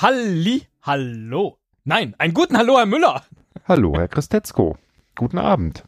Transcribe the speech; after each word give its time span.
Halli, 0.00 0.64
hallo. 0.82 1.58
Nein, 1.82 2.14
einen 2.18 2.32
guten 2.32 2.56
Hallo, 2.56 2.76
Herr 2.78 2.86
Müller. 2.86 3.24
Hallo, 3.66 3.96
Herr 3.96 4.06
Christetzko. 4.06 4.78
Guten 5.16 5.38
Abend. 5.38 5.82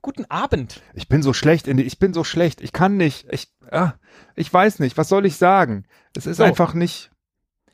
Guten 0.00 0.24
Abend. 0.26 0.80
Ich 0.94 1.08
bin 1.08 1.20
so 1.20 1.32
schlecht, 1.32 1.66
in 1.66 1.76
die, 1.76 1.82
ich 1.82 1.98
bin 1.98 2.14
so 2.14 2.22
schlecht. 2.22 2.60
Ich 2.60 2.72
kann 2.72 2.96
nicht. 2.96 3.26
Ich, 3.32 3.48
ah, 3.72 3.94
ich 4.36 4.52
weiß 4.52 4.78
nicht. 4.78 4.96
Was 4.96 5.08
soll 5.08 5.26
ich 5.26 5.36
sagen? 5.36 5.84
Es 6.16 6.26
ist 6.26 6.36
So. 6.36 6.44
einfach 6.44 6.74
nicht. 6.74 7.10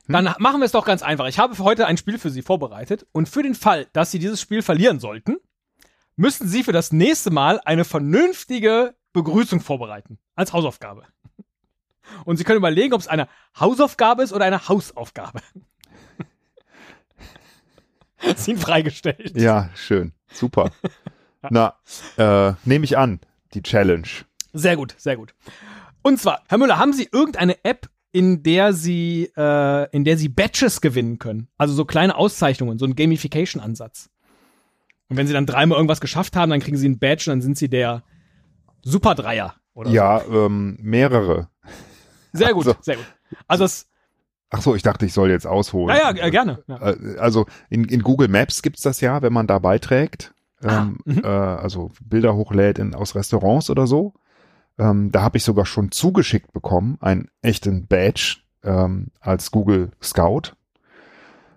Dann 0.08 0.34
machen 0.38 0.60
wir 0.60 0.64
es 0.64 0.72
doch 0.72 0.86
ganz 0.86 1.02
einfach. 1.02 1.26
Ich 1.26 1.38
habe 1.38 1.54
für 1.54 1.64
heute 1.64 1.86
ein 1.86 1.98
Spiel 1.98 2.18
für 2.18 2.30
Sie 2.30 2.40
vorbereitet 2.40 3.06
und 3.12 3.28
für 3.28 3.42
den 3.42 3.54
Fall, 3.54 3.86
dass 3.92 4.10
Sie 4.10 4.18
dieses 4.18 4.40
Spiel 4.40 4.62
verlieren 4.62 4.98
sollten, 4.98 5.36
müssen 6.16 6.48
Sie 6.48 6.64
für 6.64 6.72
das 6.72 6.90
nächste 6.90 7.30
Mal 7.30 7.60
eine 7.66 7.84
vernünftige 7.84 8.94
Begrüßung 9.12 9.60
vorbereiten. 9.60 10.18
Als 10.36 10.54
Hausaufgabe. 10.54 11.04
Und 12.24 12.36
Sie 12.36 12.44
können 12.44 12.58
überlegen, 12.58 12.94
ob 12.94 13.00
es 13.00 13.08
eine 13.08 13.28
Hausaufgabe 13.58 14.22
ist 14.22 14.32
oder 14.32 14.44
eine 14.44 14.68
Hausaufgabe. 14.68 15.40
Ihnen 18.46 18.58
freigestellt. 18.58 19.32
Ja, 19.36 19.70
schön. 19.74 20.12
Super. 20.32 20.70
Na, 21.50 21.74
äh, 22.16 22.52
nehme 22.64 22.84
ich 22.84 22.96
an, 22.96 23.20
die 23.52 23.62
Challenge. 23.62 24.06
Sehr 24.52 24.76
gut, 24.76 24.94
sehr 24.98 25.16
gut. 25.16 25.34
Und 26.02 26.18
zwar, 26.18 26.42
Herr 26.48 26.58
Müller, 26.58 26.78
haben 26.78 26.92
Sie 26.92 27.08
irgendeine 27.10 27.62
App, 27.64 27.88
in 28.12 28.42
der 28.42 28.72
Sie, 28.72 29.30
äh, 29.36 29.90
in 29.90 30.04
der 30.04 30.16
Sie 30.16 30.28
Badges 30.28 30.80
gewinnen 30.80 31.18
können? 31.18 31.48
Also 31.58 31.74
so 31.74 31.84
kleine 31.84 32.16
Auszeichnungen, 32.16 32.78
so 32.78 32.86
ein 32.86 32.94
Gamification-Ansatz. 32.94 34.10
Und 35.08 35.16
wenn 35.16 35.26
Sie 35.26 35.32
dann 35.32 35.46
dreimal 35.46 35.76
irgendwas 35.76 36.00
geschafft 36.00 36.36
haben, 36.36 36.50
dann 36.50 36.60
kriegen 36.60 36.76
Sie 36.76 36.88
ein 36.88 36.98
Badge 36.98 37.30
und 37.30 37.38
dann 37.38 37.42
sind 37.42 37.58
Sie 37.58 37.68
der 37.68 38.02
Superdreier. 38.82 39.54
Oder 39.74 39.90
Ja, 39.90 40.22
ähm, 40.24 40.78
mehrere. 40.80 41.48
Sehr 42.34 42.52
gut, 42.52 42.66
also- 42.66 42.78
sehr 42.82 42.96
gut. 42.96 43.06
Also 43.48 43.64
es, 43.64 43.88
Ach 44.50 44.60
so, 44.62 44.74
ich 44.76 44.82
dachte, 44.82 45.04
ich 45.06 45.12
soll 45.12 45.30
jetzt 45.30 45.46
ausholen. 45.46 45.96
ja, 45.96 46.12
ja, 46.14 46.24
äh, 46.26 46.30
gerne. 46.30 46.62
Ja. 46.68 46.90
Äh, 46.90 47.16
Also 47.18 47.46
in, 47.70 47.84
in 47.86 48.02
Google 48.02 48.28
Maps 48.28 48.62
gibt's 48.62 48.82
das 48.82 49.00
ja, 49.00 49.20
wenn 49.22 49.32
man 49.32 49.46
da 49.48 49.58
beiträgt. 49.58 50.32
Ähm, 50.62 50.70
Ah, 50.70 50.84
mhm. 51.04 51.22
äh, 51.24 51.26
also 51.26 51.90
Bilder 52.04 52.36
hochlädt 52.36 52.78
in, 52.78 52.94
aus 52.94 53.14
Restaurants 53.16 53.68
oder 53.70 53.86
so. 53.88 54.14
Ähm, 54.78 55.10
da 55.10 55.22
habe 55.22 55.38
ich 55.38 55.44
sogar 55.44 55.66
schon 55.66 55.90
zugeschickt 55.90 56.52
bekommen, 56.52 56.98
einen 57.00 57.28
echten 57.42 57.86
Badge 57.88 58.36
ähm, 58.62 59.08
als 59.20 59.50
Google 59.50 59.90
Scout. 60.02 60.52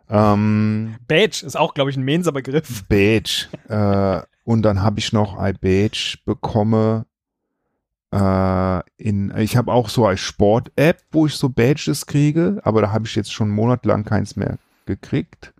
Ähm, 0.10 0.96
Badge 1.08 1.46
ist 1.46 1.58
auch, 1.58 1.74
glaube 1.74 1.90
ich, 1.90 1.98
ein 1.98 2.04
Menser 2.04 2.32
Begriff. 2.32 2.86
Badge. 2.88 3.48
äh, 3.68 4.22
und 4.44 4.62
dann 4.62 4.82
habe 4.82 5.00
ich 5.00 5.12
noch 5.14 5.38
ein 5.38 5.58
Badge 5.62 6.18
bekommen. 6.26 7.06
Äh, 8.14 8.82
in, 8.98 9.34
ich 9.38 9.58
habe 9.58 9.72
auch 9.72 9.90
so 9.90 10.06
eine 10.06 10.18
Sport-App, 10.18 11.02
wo 11.12 11.26
ich 11.26 11.36
so 11.36 11.50
Badges 11.50 12.06
kriege, 12.06 12.60
aber 12.64 12.82
da 12.82 12.92
habe 12.92 13.06
ich 13.06 13.16
jetzt 13.16 13.34
schon 13.34 13.50
monatelang 13.50 14.06
keins 14.06 14.36
mehr 14.36 14.58
gekriegt. 14.86 15.54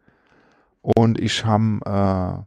Und 0.82 1.20
ich 1.20 1.44
habe 1.46 1.80
äh, 1.86 2.44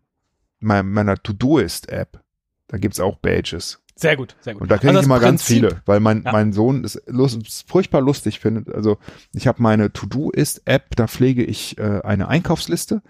mein, 0.61 0.89
meiner 0.91 1.17
To-Doist-App, 1.23 2.23
da 2.69 2.79
gibt's 2.79 3.01
auch 3.01 3.17
Badges. 3.17 3.83
Sehr 3.97 4.17
gut, 4.17 4.35
sehr 4.41 4.55
gut. 4.55 4.63
Und 4.63 4.71
da 4.71 4.79
kriege 4.79 4.89
Also 4.91 5.01
ich 5.01 5.07
immer 5.07 5.21
ganz 5.21 5.43
viele, 5.43 5.83
weil 5.85 6.01
mein, 6.01 6.23
Ja. 6.25 6.33
mein 6.33 6.55
Sohn 6.55 6.85
es 6.85 7.03
lust, 7.07 7.47
es 7.47 7.63
furchtbar 7.69 8.01
lustig 8.01 8.41
findet. 8.41 8.75
Also 8.75 8.97
ich 9.35 9.47
habe 9.47 9.61
meine 9.61 9.93
To-Do-Ist-App, 9.93 10.97
da 10.97 11.07
pflege 11.07 11.45
ich 11.45 11.77
äh, 11.77 12.01
eine 12.03 12.29
Einkaufsliste 12.29 13.03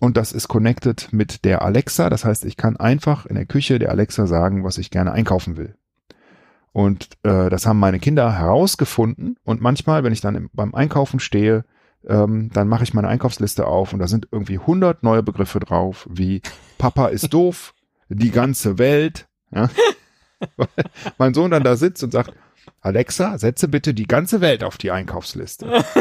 und 0.00 0.18
das 0.18 0.32
ist 0.32 0.48
connected 0.48 1.08
mit 1.12 1.46
der 1.46 1.62
Alexa. 1.62 2.10
Das 2.10 2.26
heißt, 2.26 2.44
ich 2.44 2.58
kann 2.58 2.76
einfach 2.76 3.24
in 3.24 3.36
der 3.36 3.46
Küche 3.46 3.78
der 3.78 3.90
Alexa 3.90 4.26
sagen, 4.26 4.64
was 4.64 4.76
ich 4.76 4.90
gerne 4.90 5.12
einkaufen 5.12 5.56
will. 5.56 5.76
Und 6.74 7.08
äh, 7.22 7.48
das 7.50 7.66
haben 7.66 7.78
meine 7.78 8.00
Kinder 8.00 8.36
herausgefunden. 8.36 9.36
Und 9.44 9.60
manchmal, 9.60 10.02
wenn 10.02 10.12
ich 10.12 10.20
dann 10.20 10.34
im, 10.34 10.50
beim 10.52 10.74
Einkaufen 10.74 11.20
stehe, 11.20 11.64
ähm, 12.04 12.50
dann 12.52 12.66
mache 12.66 12.82
ich 12.82 12.92
meine 12.92 13.06
Einkaufsliste 13.06 13.68
auf 13.68 13.92
und 13.92 14.00
da 14.00 14.08
sind 14.08 14.26
irgendwie 14.32 14.58
100 14.58 15.04
neue 15.04 15.22
Begriffe 15.22 15.60
drauf, 15.60 16.08
wie 16.10 16.42
Papa 16.76 17.06
ist 17.06 17.32
doof, 17.32 17.74
die 18.08 18.32
ganze 18.32 18.76
Welt. 18.76 19.28
Ja? 19.54 19.70
mein 21.18 21.32
Sohn 21.32 21.52
dann 21.52 21.62
da 21.62 21.76
sitzt 21.76 22.02
und 22.02 22.10
sagt, 22.10 22.32
Alexa, 22.80 23.38
setze 23.38 23.68
bitte 23.68 23.94
die 23.94 24.08
ganze 24.08 24.40
Welt 24.40 24.64
auf 24.64 24.76
die 24.76 24.90
Einkaufsliste. 24.90 25.84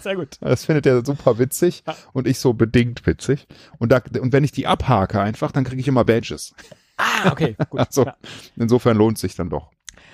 Sehr 0.00 0.16
gut. 0.16 0.38
Das 0.40 0.64
findet 0.64 0.84
er 0.86 1.04
super 1.04 1.38
witzig 1.38 1.84
und 2.12 2.26
ich 2.26 2.40
so 2.40 2.54
bedingt 2.54 3.06
witzig. 3.06 3.46
Und, 3.78 3.92
da, 3.92 4.02
und 4.20 4.32
wenn 4.32 4.42
ich 4.42 4.50
die 4.50 4.66
abhake 4.66 5.20
einfach, 5.20 5.52
dann 5.52 5.62
kriege 5.62 5.80
ich 5.80 5.86
immer 5.86 6.04
Badges. 6.04 6.56
Ah, 6.96 7.30
okay, 7.32 7.56
gut. 7.70 7.80
Also 7.80 8.04
Ja. 8.04 8.16
insofern 8.56 8.96
lohnt 8.96 9.18
sich 9.18 9.34
dann 9.34 9.50
doch. 9.50 9.70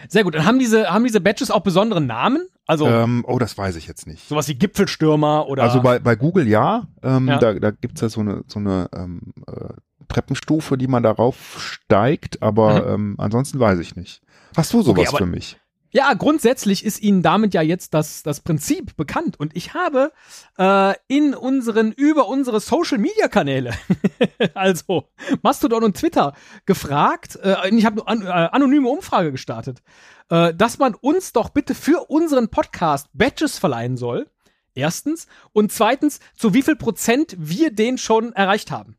Sehr 0.09 0.25
gut. 0.25 0.35
Und 0.35 0.45
haben 0.45 0.59
diese, 0.59 0.91
haben 0.93 1.05
diese 1.05 1.21
Badges 1.21 1.51
auch 1.51 1.61
besonderen 1.61 2.07
Namen? 2.07 2.47
Also 2.67 2.87
Ähm, 2.89 3.25
oh, 3.27 3.39
das 3.39 3.57
weiß 3.57 3.77
ich 3.77 3.87
jetzt 3.87 4.07
nicht. 4.07 4.29
sowas 4.29 4.49
wie 4.49 4.55
Gipfelstürmer 4.55 5.47
oder. 5.49 5.63
Also 5.63 5.81
bei, 5.81 5.99
bei 5.99 6.17
Google 6.17 6.49
ja, 6.49 6.87
ähm, 7.03 7.29
Ja. 7.29 7.39
da, 7.39 7.55
da 7.55 7.71
gibt's 7.71 8.01
ja 8.01 8.09
so 8.09 8.21
eine, 8.21 8.43
so 8.49 8.59
eine 8.59 8.89
ähm, 8.95 9.21
äh, 9.47 9.75
Treppenstufe, 10.09 10.77
die 10.77 10.89
man 10.89 11.03
darauf 11.03 11.57
steigt, 11.61 12.43
aber 12.43 12.87
ähm, 12.89 13.15
ansonsten 13.19 13.59
weiß 13.61 13.79
ich 13.79 13.95
nicht. 13.97 14.23
Hast 14.57 14.73
du 14.73 14.83
sowas 14.83 15.09
aber- 15.09 15.19
für 15.19 15.27
mich? 15.27 15.59
Ja, 15.95 16.15
grundsätzlich 16.15 16.85
ist 16.87 17.03
Ihnen 17.03 17.23
damit 17.23 17.53
ja 17.53 17.61
jetzt 17.61 17.93
das, 17.93 18.23
das 18.23 18.41
Prinzip 18.41 18.97
bekannt. 18.97 19.39
Und 19.39 19.55
ich 19.55 19.75
habe 19.75 20.11
äh, 20.59 20.95
in 21.07 21.35
unseren, 21.35 21.93
über 21.93 22.29
unsere 22.29 22.61
Social 22.61 22.97
Media 22.99 23.29
Kanäle, 23.29 23.73
also 24.55 25.09
Mastodon 25.43 25.85
und 25.85 25.97
Twitter, 25.97 26.33
gefragt, 26.65 27.37
äh, 27.43 27.69
ich 27.75 27.85
habe 27.85 28.07
eine 28.07 28.23
an, 28.23 28.27
äh, 28.27 28.31
anonyme 28.31 28.89
Umfrage 28.89 29.33
gestartet, 29.33 29.83
äh, 30.31 30.55
dass 30.55 30.79
man 30.79 30.95
uns 30.95 31.35
doch 31.35 31.51
bitte 31.51 31.75
für 31.75 32.09
unseren 32.11 32.49
Podcast 32.49 33.09
Badges 33.13 33.59
verleihen 33.59 33.99
soll. 33.99 34.29
Erstens. 34.75 35.27
Und 35.53 35.73
zweitens, 35.73 36.21
zu 36.35 36.55
wie 36.55 36.63
viel 36.63 36.77
Prozent 36.77 37.37
wir 37.39 37.71
den 37.71 37.99
schon 37.99 38.33
erreicht 38.33 38.71
haben. 38.71 38.97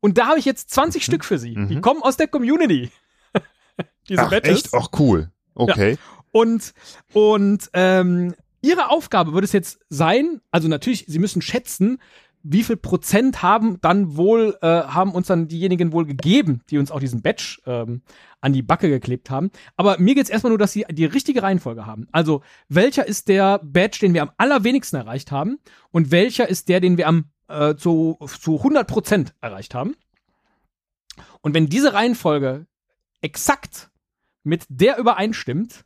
Und 0.00 0.16
da 0.16 0.28
habe 0.28 0.38
ich 0.38 0.46
jetzt 0.46 0.70
20 0.70 1.04
Stück 1.04 1.26
für 1.26 1.38
Sie. 1.38 1.54
Die 1.54 1.76
Mhm. 1.76 1.80
kommen 1.82 2.02
aus 2.02 2.16
der 2.16 2.26
Community. 2.28 2.90
Diese 4.08 4.22
Ach, 4.22 4.30
Badges. 4.30 4.64
echt? 4.64 4.68
Ach, 4.74 4.88
cool. 4.98 5.30
Okay. 5.54 5.98
Und, 6.32 6.74
und 7.12 7.70
ähm, 7.74 8.34
ihre 8.62 8.90
Aufgabe 8.90 9.34
wird 9.34 9.44
es 9.44 9.52
jetzt 9.52 9.80
sein, 9.88 10.40
also 10.50 10.68
natürlich, 10.68 11.04
sie 11.06 11.18
müssen 11.18 11.42
schätzen, 11.42 11.98
wie 12.42 12.64
viel 12.64 12.76
Prozent 12.76 13.42
haben 13.42 13.80
dann 13.80 14.16
wohl, 14.16 14.56
äh, 14.62 14.66
haben 14.66 15.12
uns 15.12 15.28
dann 15.28 15.46
diejenigen 15.46 15.92
wohl 15.92 16.06
gegeben, 16.06 16.62
die 16.70 16.78
uns 16.78 16.90
auch 16.90 16.98
diesen 16.98 17.22
Badge 17.22 17.60
ähm, 17.66 18.02
an 18.40 18.52
die 18.52 18.62
Backe 18.62 18.88
geklebt 18.88 19.30
haben. 19.30 19.50
Aber 19.76 19.98
mir 19.98 20.14
geht 20.14 20.24
es 20.24 20.30
erstmal 20.30 20.50
nur, 20.50 20.58
dass 20.58 20.72
sie 20.72 20.84
die 20.90 21.04
richtige 21.04 21.42
Reihenfolge 21.42 21.86
haben. 21.86 22.08
Also, 22.10 22.42
welcher 22.68 23.06
ist 23.06 23.28
der 23.28 23.60
Badge, 23.62 23.98
den 24.00 24.14
wir 24.14 24.22
am 24.22 24.32
allerwenigsten 24.38 24.96
erreicht 24.96 25.30
haben 25.30 25.58
und 25.92 26.10
welcher 26.10 26.48
ist 26.48 26.68
der, 26.68 26.80
den 26.80 26.96
wir 26.96 27.06
am 27.06 27.26
äh, 27.48 27.76
zu, 27.76 28.18
zu 28.40 28.56
100 28.56 28.88
Prozent 28.88 29.34
erreicht 29.40 29.74
haben? 29.74 29.94
Und 31.42 31.54
wenn 31.54 31.68
diese 31.68 31.92
Reihenfolge 31.92 32.66
exakt 33.20 33.90
mit 34.42 34.64
der 34.68 34.98
übereinstimmt, 34.98 35.84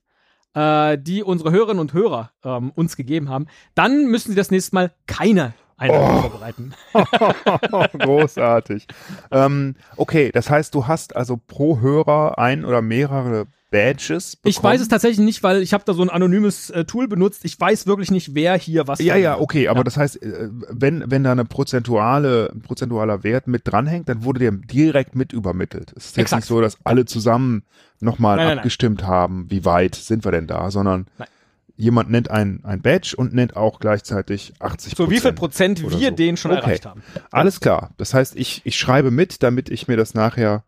äh, 0.57 0.99
die 0.99 1.23
unsere 1.23 1.53
Hörerinnen 1.53 1.81
und 1.81 1.93
Hörer 1.93 2.31
ähm, 2.45 2.73
uns 2.75 2.97
gegeben 2.97 3.29
haben, 3.29 3.47
dann 3.77 4.07
müssen 4.07 4.31
sie 4.31 4.37
das 4.37 4.51
nächste 4.51 4.75
Mal 4.75 4.91
keine 5.07 5.55
Einladung 5.77 6.17
Oh. 6.17 6.21
vorbereiten. 6.23 6.73
Großartig. 7.99 8.87
ähm, 9.31 9.77
okay, 9.97 10.31
das 10.33 10.51
heißt, 10.51 10.75
du 10.75 10.87
hast 10.87 11.15
also 11.15 11.37
pro 11.37 11.81
Hörer 11.81 12.39
ein 12.39 12.65
oder 12.65 12.83
mehrere 12.83 13.47
Badges 13.71 14.37
bekommen? 14.37 14.51
Ich 14.51 14.63
weiß 14.63 14.81
es 14.81 14.89
tatsächlich 14.89 15.25
nicht, 15.25 15.43
weil 15.43 15.61
ich 15.63 15.73
habe 15.75 15.85
da 15.85 15.93
so 15.93 16.03
ein 16.03 16.11
anonymes 16.11 16.71
äh, 16.71 16.85
Tool 16.85 17.09
benutzt. 17.09 17.45
Ich 17.45 17.59
weiß 17.59 17.87
wirklich 17.87 18.11
nicht, 18.11 18.35
wer 18.35 18.57
hier 18.57 18.87
was. 18.87 19.01
Ja, 19.01 19.17
ja, 19.17 19.39
okay, 19.39 19.69
aber 19.69 19.81
Ja. 19.81 19.85
das 19.85 19.97
heißt, 19.97 20.23
äh, 20.23 20.49
wenn, 20.71 21.11
wenn 21.11 21.25
da 21.25 21.33
eine 21.33 21.45
prozentuale, 21.45 22.51
ein 22.55 22.61
prozentualer 22.63 23.23
Wert 23.25 23.47
mit 23.49 23.63
dranhängt, 23.65 24.09
dann 24.09 24.25
wurde 24.25 24.41
der 24.41 24.53
direkt 24.53 25.15
mit 25.15 25.33
übermittelt. 25.33 25.93
Es 25.97 26.07
ist 26.07 26.17
jetzt 26.17 26.25
Exakt. 26.27 26.43
nicht 26.43 26.49
so, 26.49 26.61
dass 26.61 26.79
alle 26.85 27.05
zusammen 27.05 27.65
nochmal 28.01 28.37
Nein, 28.37 28.47
nein, 28.49 28.59
abgestimmt 28.59 29.05
haben, 29.05 29.51
wie 29.51 29.65
weit 29.65 29.95
sind 29.95 30.25
wir 30.25 30.33
denn 30.33 30.47
da, 30.47 30.71
sondern 30.71 31.07
Nein. 31.19 31.29
jemand 31.77 32.11
nennt 32.11 32.31
ein, 32.31 32.61
ein 32.65 32.83
Badge 32.83 33.15
und 33.17 33.35
nennt 33.35 33.57
auch 33.57 33.81
gleichzeitig 33.81 34.53
80% 34.61 34.97
So 34.97 35.11
wie 35.11 35.19
viel 35.21 35.33
Prozent 35.33 35.83
wir 35.83 35.91
so. 35.91 36.11
den 36.11 36.37
schon 36.37 36.53
Okay. 36.53 36.61
erreicht 36.61 36.87
haben. 36.87 37.03
Alles 37.31 37.61
klar. 37.61 37.91
Das 37.97 38.15
heißt, 38.15 38.37
ich, 38.37 38.63
ich 38.65 38.77
schreibe 38.79 39.11
mit, 39.11 39.43
damit 39.43 39.71
ich 39.71 39.89
mir 39.89 39.97
das 39.97 40.15
nachher 40.15 40.63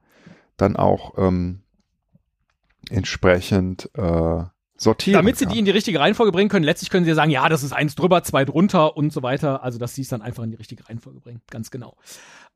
dann 0.56 0.74
auch 0.76 1.14
ähm, 1.18 1.60
entsprechend 2.90 3.90
äh, 3.94 4.42
sortieren 4.78 5.18
Damit 5.18 5.36
sie 5.36 5.44
kann. 5.44 5.52
die 5.52 5.58
in 5.58 5.64
die 5.64 5.70
richtige 5.72 5.98
Reihenfolge 5.98 6.32
bringen 6.32 6.48
können. 6.48 6.64
Letztlich 6.64 6.90
können 6.90 7.04
sie 7.04 7.10
ja 7.10 7.14
sagen, 7.14 7.30
ja, 7.30 7.48
das 7.48 7.62
ist 7.62 7.72
eins 7.72 7.94
drüber, 7.96 8.22
zwei 8.22 8.44
drunter 8.44 8.96
und 8.96 9.12
so 9.12 9.22
weiter. 9.22 9.62
Also, 9.62 9.78
dass 9.78 9.94
sie 9.94 10.02
es 10.02 10.08
dann 10.08 10.22
einfach 10.22 10.44
in 10.44 10.50
die 10.50 10.56
richtige 10.56 10.88
Reihenfolge 10.88 11.20
bringen. 11.20 11.42
Ganz 11.50 11.70
genau. 11.70 11.96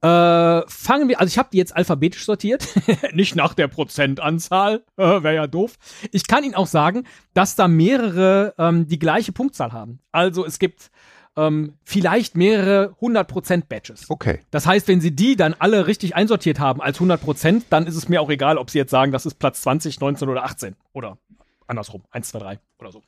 Äh, 0.02 0.62
fangen 0.69 1.08
wir, 1.08 1.20
also 1.20 1.31
ich 1.31 1.38
habe 1.38 1.49
die 1.52 1.58
jetzt 1.58 1.76
alphabetisch 1.76 2.25
sortiert, 2.25 2.67
nicht 3.12 3.37
nach 3.37 3.55
der 3.55 3.69
Prozentanzahl, 3.69 4.84
äh, 4.96 5.02
wäre 5.23 5.34
ja 5.34 5.46
doof. 5.46 5.76
Ich 6.12 6.26
kann 6.26 6.44
Ihnen 6.44 6.55
auch 6.55 6.67
sagen, 6.67 7.05
dass 7.34 7.56
da 7.56 7.69
mehrere 7.69 8.55
ähm, 8.58 8.87
die 8.87 8.99
gleiche 8.99 9.32
Punktzahl 9.32 9.73
haben. 9.73 10.00
Also 10.12 10.44
es 10.44 10.58
gibt 10.58 10.90
ähm, 11.37 11.75
vielleicht 11.84 12.37
mehrere 12.37 12.94
100% 13.00 13.64
Badges. 13.69 14.11
Okay. 14.11 14.40
Das 14.50 14.67
heißt, 14.67 14.88
wenn 14.88 15.00
Sie 15.00 15.14
die 15.14 15.37
dann 15.37 15.55
alle 15.58 15.87
richtig 15.87 16.14
einsortiert 16.14 16.61
haben 16.61 16.81
als 16.81 16.99
100%, 17.00 17.62
dann 17.70 17.87
ist 17.87 17.96
es 17.96 18.08
mir 18.08 18.20
auch 18.20 18.31
egal, 18.31 18.58
ob 18.58 18.70
Sie 18.70 18.79
jetzt 18.79 18.90
sagen, 18.90 19.12
das 19.12 19.26
ist 19.26 19.34
Platz 19.38 19.62
20, 19.62 20.00
19 20.00 20.29
oder 20.29 20.44
18 20.44 20.76
oder 20.93 21.19
andersrum, 21.67 22.02
1, 22.11 22.29
2, 22.29 22.38
3 22.38 22.58
oder 22.79 22.93
so. 22.93 23.02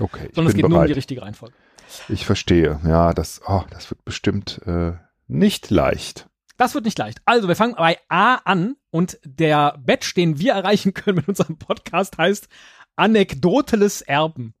Okay, 0.00 0.28
sondern 0.32 0.50
es 0.50 0.54
geht 0.54 0.68
nur 0.68 0.78
um 0.78 0.84
die 0.84 0.88
bereit. 0.88 0.96
richtige 0.96 1.22
Reihenfolge. 1.22 1.54
Ich 2.08 2.26
verstehe. 2.26 2.80
Ja, 2.84 3.12
das, 3.12 3.40
oh, 3.46 3.62
das 3.70 3.90
wird 3.90 4.04
bestimmt 4.04 4.60
äh, 4.66 4.92
nicht 5.28 5.70
leicht. 5.70 6.28
Das 6.56 6.74
wird 6.74 6.84
nicht 6.84 6.98
leicht. 6.98 7.20
Also, 7.24 7.48
wir 7.48 7.56
fangen 7.56 7.74
bei 7.76 7.98
A 8.08 8.36
an 8.36 8.76
und 8.90 9.18
der 9.24 9.78
Badge, 9.84 10.12
den 10.16 10.38
wir 10.38 10.52
erreichen 10.52 10.94
können 10.94 11.16
mit 11.16 11.28
unserem 11.28 11.58
Podcast, 11.58 12.18
heißt 12.18 12.48
Anekdoteles 12.96 14.02
Erben. 14.02 14.54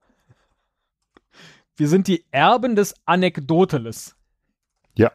Wir 1.76 1.88
sind 1.88 2.06
die 2.08 2.24
Erben 2.30 2.76
des 2.76 2.94
Anekdoteles. 3.04 4.16
Ja. 4.96 5.10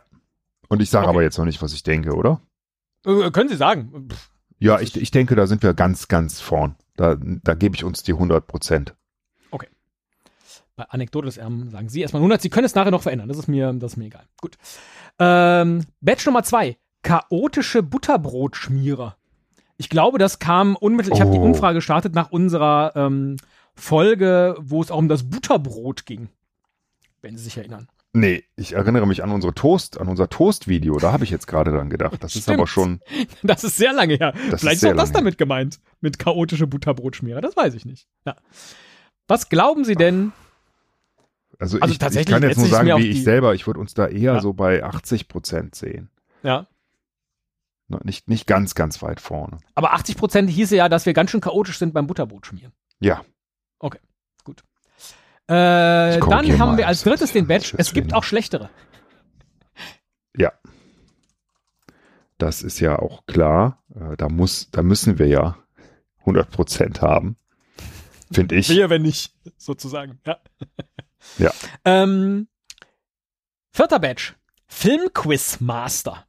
Und 0.67 0.81
ich 0.81 0.89
sage 0.89 1.05
Okay. 1.07 1.15
aber 1.15 1.23
jetzt 1.23 1.37
noch 1.37 1.45
nicht, 1.45 1.61
was 1.61 1.73
ich 1.73 1.83
denke, 1.83 2.13
oder? 2.15 2.41
Äh, 3.05 3.31
können 3.31 3.49
Sie 3.49 3.55
sagen. 3.55 4.07
Pff, 4.11 4.29
Ja, 4.59 4.79
ich, 4.79 4.95
ich 4.97 5.11
denke, 5.11 5.35
da 5.35 5.47
sind 5.47 5.63
wir 5.63 5.73
ganz, 5.73 6.07
ganz 6.09 6.41
vorn. 6.41 6.75
Da, 6.97 7.15
da 7.19 7.53
gebe 7.53 7.75
ich 7.75 7.83
uns 7.85 8.03
die 8.03 8.13
100 8.13 8.45
Prozent. 8.47 8.95
Bei 10.75 10.85
Anekdoteles 10.85 11.35
Erben 11.35 11.69
sagen 11.71 11.89
Sie 11.89 11.99
erstmal 11.99 12.21
100. 12.21 12.41
Sie 12.41 12.49
können 12.49 12.63
es 12.63 12.73
nachher 12.73 12.89
noch 12.91 13.01
verändern. 13.01 13.27
Das 13.27 13.37
ist 13.37 13.49
mir, 13.49 13.73
das 13.73 13.91
ist 13.91 13.97
mir 13.97 14.05
egal. 14.05 14.23
Gut. 14.39 14.57
Ähm, 15.19 15.83
Badge 15.99 16.23
Nummer 16.27 16.41
zwei. 16.43 16.77
Chaotische 17.01 17.83
Butterbrotschmierer. 17.83 19.17
Ich 19.75 19.89
glaube, 19.89 20.19
das 20.19 20.39
kam 20.39 20.77
unmittelbar. 20.77 21.17
Ich 21.17 21.21
habe 21.21 21.31
die 21.33 21.37
Oh. 21.39 21.43
Umfrage 21.43 21.75
gestartet 21.79 22.15
nach 22.15 22.31
unserer 22.31 22.93
ähm, 22.95 23.35
Folge, 23.75 24.55
wo 24.61 24.81
es 24.81 24.89
auch 24.89 24.99
um 24.99 25.09
das 25.09 25.29
Butterbrot 25.29 26.05
ging. 26.05 26.29
Wenn 27.21 27.37
Sie 27.37 27.43
sich 27.43 27.57
erinnern. 27.57 27.87
Nee, 28.13 28.43
ich 28.55 28.73
erinnere 28.73 29.05
mich 29.05 29.23
an 29.23 29.31
unsere 29.31 29.53
Toast, 29.53 29.99
an 29.99 30.07
unser 30.07 30.29
Toast-Video. 30.29 30.97
Da 30.97 31.11
habe 31.11 31.23
ich 31.23 31.29
jetzt 31.29 31.45
gerade 31.47 31.71
dran 31.71 31.89
gedacht. 31.91 32.23
Das 32.23 32.35
ist 32.35 32.49
aber 32.49 32.65
schon, 32.65 33.01
Das 33.43 33.63
ist 33.63 33.77
sehr 33.77 33.93
lange 33.93 34.15
her. 34.15 34.33
Das 34.49 34.61
Vielleicht 34.61 34.81
ist 34.83 34.89
auch 34.89 34.95
das 34.95 35.11
damit 35.11 35.37
gemeint. 35.37 35.79
Mit 36.01 36.17
chaotische 36.17 36.65
Butterbrotschmierer. 36.65 37.41
Das 37.41 37.55
weiß 37.55 37.75
ich 37.75 37.85
nicht. 37.85 38.07
Ja. 38.25 38.35
Was 39.27 39.49
glauben 39.49 39.85
Sie 39.85 39.93
denn? 39.95 40.31
also, 41.59 41.75
Also 41.77 41.85
ich, 41.85 41.91
ich 41.93 41.97
tatsächlich 41.99 42.33
kann 42.33 42.41
jetzt 42.41 42.57
nur 42.57 42.67
sagen, 42.67 42.97
wie 42.97 43.09
ich 43.09 43.23
selber, 43.23 43.53
ich 43.53 43.67
würde 43.67 43.79
uns 43.79 43.93
da 43.93 44.07
eher 44.07 44.33
Ja. 44.35 44.41
so 44.41 44.53
bei 44.53 44.83
80 44.83 45.27
Prozent 45.27 45.75
sehen. 45.75 46.09
Ja. 46.41 46.65
Ne, 47.89 47.99
Nicht, 48.03 48.27
nicht 48.27 48.47
ganz, 48.47 48.73
ganz 48.73 49.03
weit 49.03 49.19
vorne. 49.19 49.59
Aber 49.75 49.93
80 49.93 50.17
Prozent 50.17 50.49
hieße 50.49 50.75
ja, 50.75 50.89
dass 50.89 51.05
wir 51.05 51.13
ganz 51.13 51.29
schön 51.29 51.41
chaotisch 51.41 51.77
sind 51.77 51.93
beim 51.93 52.07
Butterbrotschmieren. 52.07 52.71
Ja, 52.99 53.23
Äh, 55.49 56.19
dann 56.19 56.59
haben 56.59 56.77
wir 56.77 56.87
als 56.87 57.03
drittes 57.03 57.31
den 57.31 57.47
Badge. 57.47 57.73
Es 57.77 57.93
gibt 57.93 58.13
auch 58.13 58.23
schlechtere. 58.23 58.69
das 62.39 62.63
ist 62.63 62.79
ja 62.79 62.97
auch 62.97 63.25
klar. 63.27 63.83
Äh, 63.93 64.17
Da 64.17 64.29
muss, 64.29 64.71
da 64.71 64.81
müssen 64.81 65.19
wir 65.19 65.27
ja 65.27 65.57
100 66.21 66.49
Prozent 66.49 67.01
haben. 67.01 67.37
Finde 68.31 68.55
ich. 68.55 68.69
Wir, 68.69 68.89
wenn 68.89 69.03
nicht, 69.03 69.33
sozusagen. 69.57 70.19
Ja. 70.25 70.39
Ja. 71.37 71.51
Ähm, 71.85 72.47
vierter 73.71 73.99
Badge. 73.99 74.33
Filmquiz 74.67 75.59
Master. 75.59 76.25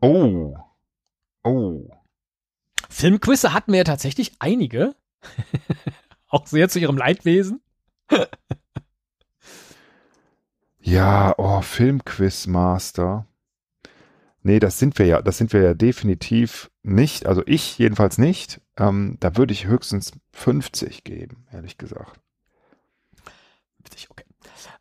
Oh. 0.00 0.56
Oh. 1.44 1.90
Filmquizze 2.88 3.52
hatten 3.52 3.72
wir 3.72 3.78
ja 3.78 3.84
tatsächlich 3.84 4.32
einige. 4.38 4.94
auch 6.28 6.46
sehr 6.46 6.68
zu 6.68 6.78
ihrem 6.78 6.96
Leidwesen. 6.96 7.60
Ja, 10.80 11.34
oh, 11.38 11.60
Filmquizmaster. 11.60 13.26
Nee, 14.42 14.58
das 14.58 14.78
sind 14.78 14.98
wir 14.98 15.06
ja, 15.06 15.20
das 15.20 15.36
sind 15.36 15.52
wir 15.52 15.60
ja 15.62 15.74
definitiv 15.74 16.70
nicht. 16.82 17.26
Also 17.26 17.42
ich 17.46 17.76
jedenfalls 17.78 18.16
nicht. 18.16 18.60
Ähm, 18.78 19.16
da 19.20 19.36
würde 19.36 19.52
ich 19.52 19.66
höchstens 19.66 20.12
50 20.32 21.04
geben, 21.04 21.46
ehrlich 21.52 21.76
gesagt. 21.76 22.18
Witzig, 23.84 24.08
Okay. 24.10 24.24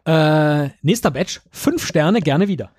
Äh, 0.06 0.70
nächster 0.82 1.12
Badge. 1.12 1.42
Fünf 1.52 1.86
Sterne, 1.86 2.22
gerne 2.22 2.48
wieder. 2.48 2.72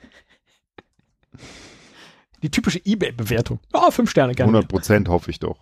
Die 2.42 2.50
typische 2.50 2.80
Ebay-Bewertung. 2.84 3.60
Ja, 3.74 3.90
fünf 3.90 4.10
Sterne, 4.10 4.34
gerne 4.34 4.48
100 4.48 4.62
wieder. 4.64 4.68
Prozent 4.78 5.08
hoffe 5.08 5.30
ich 5.30 5.38
doch. 5.38 5.60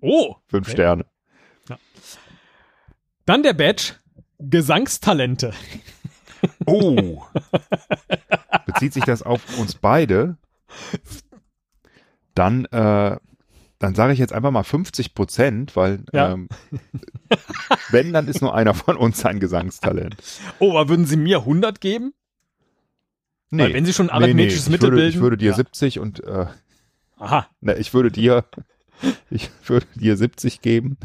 Oh. 0.00 0.34
Fünf 0.48 0.66
Okay. 0.66 0.76
Sterne. 0.76 1.06
Dann 3.26 3.42
der 3.42 3.52
Badge. 3.54 3.94
Gesangstalente. 4.38 5.52
Oh. 6.66 7.22
Bezieht 8.66 8.94
sich 8.94 9.04
das 9.04 9.22
auf 9.22 9.42
uns 9.58 9.74
beide? 9.74 10.36
Dann, 12.34 12.64
äh, 12.66 13.16
dann 13.78 13.94
sage 13.94 14.12
ich 14.12 14.18
jetzt 14.18 14.32
einfach 14.32 14.50
mal 14.50 14.62
50 14.62 15.14
Prozent, 15.14 15.76
weil 15.76 16.04
Ja. 16.12 16.32
ähm, 16.32 16.48
wenn, 17.90 18.12
dann 18.12 18.28
ist 18.28 18.40
nur 18.40 18.54
einer 18.54 18.72
von 18.74 18.96
uns 18.96 19.24
ein 19.26 19.40
Gesangstalent. 19.40 20.16
Oh, 20.58 20.70
aber 20.70 20.88
würden 20.88 21.06
Sie 21.06 21.16
mir 21.16 21.40
100 21.40 21.80
geben? 21.80 22.14
Weil 23.50 23.74
wenn 23.74 23.84
Sie 23.84 23.92
schon 23.92 24.08
ein 24.10 24.20
nee, 24.20 24.26
nee, 24.28 24.32
arithmetisches 24.32 24.66
ich 24.66 24.70
Mittel 24.70 24.90
würde, 24.90 24.96
bilden. 24.96 25.16
Ich 25.16 25.20
würde 25.20 25.36
dir 25.36 25.50
ja. 25.50 25.56
70 25.56 25.98
und 25.98 26.22
äh, 26.24 26.46
Aha. 27.18 27.48
ne, 27.60 27.74
ich 27.76 27.92
würde 27.92 28.12
dir, 28.12 28.44
ich 29.28 29.50
würde 29.66 29.86
dir 29.96 30.16
70 30.16 30.62
geben 30.62 30.96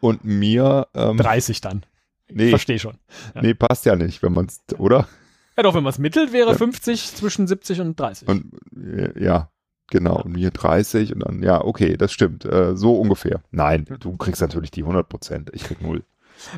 und 0.00 0.24
mir, 0.24 0.86
ähm, 0.94 1.16
30 1.16 1.60
dann. 1.60 1.84
nee, 2.30 2.50
Verstehe 2.50 2.78
schon. 2.78 2.98
ja. 3.34 3.42
nee, 3.42 3.54
passt 3.54 3.84
ja 3.86 3.96
nicht, 3.96 4.22
wenn 4.22 4.32
man 4.32 4.46
es, 4.46 4.60
oder? 4.78 5.08
Ja, 5.56 5.62
doch, 5.64 5.74
wenn 5.74 5.82
man 5.82 5.90
es 5.92 5.98
mittelt, 5.98 6.32
wäre 6.32 6.50
Ja. 6.50 6.56
50 6.56 7.14
zwischen 7.14 7.46
70 7.46 7.80
und 7.80 7.98
30. 8.00 8.28
Und 8.28 8.52
äh, 8.76 9.22
ja, 9.22 9.50
genau, 9.90 10.22
und 10.22 10.32
mir 10.32 10.50
30 10.50 11.12
und 11.14 11.20
dann, 11.20 11.42
ja, 11.42 11.62
okay, 11.62 11.96
das 11.96 12.12
stimmt, 12.12 12.44
äh, 12.44 12.76
so 12.76 12.94
ungefähr. 12.98 13.42
Nein, 13.50 13.84
du 14.00 14.16
kriegst 14.16 14.40
natürlich 14.40 14.70
die 14.70 14.82
100 14.82 15.08
Prozent, 15.08 15.50
ich 15.52 15.64
krieg 15.64 15.82
null. 15.82 16.02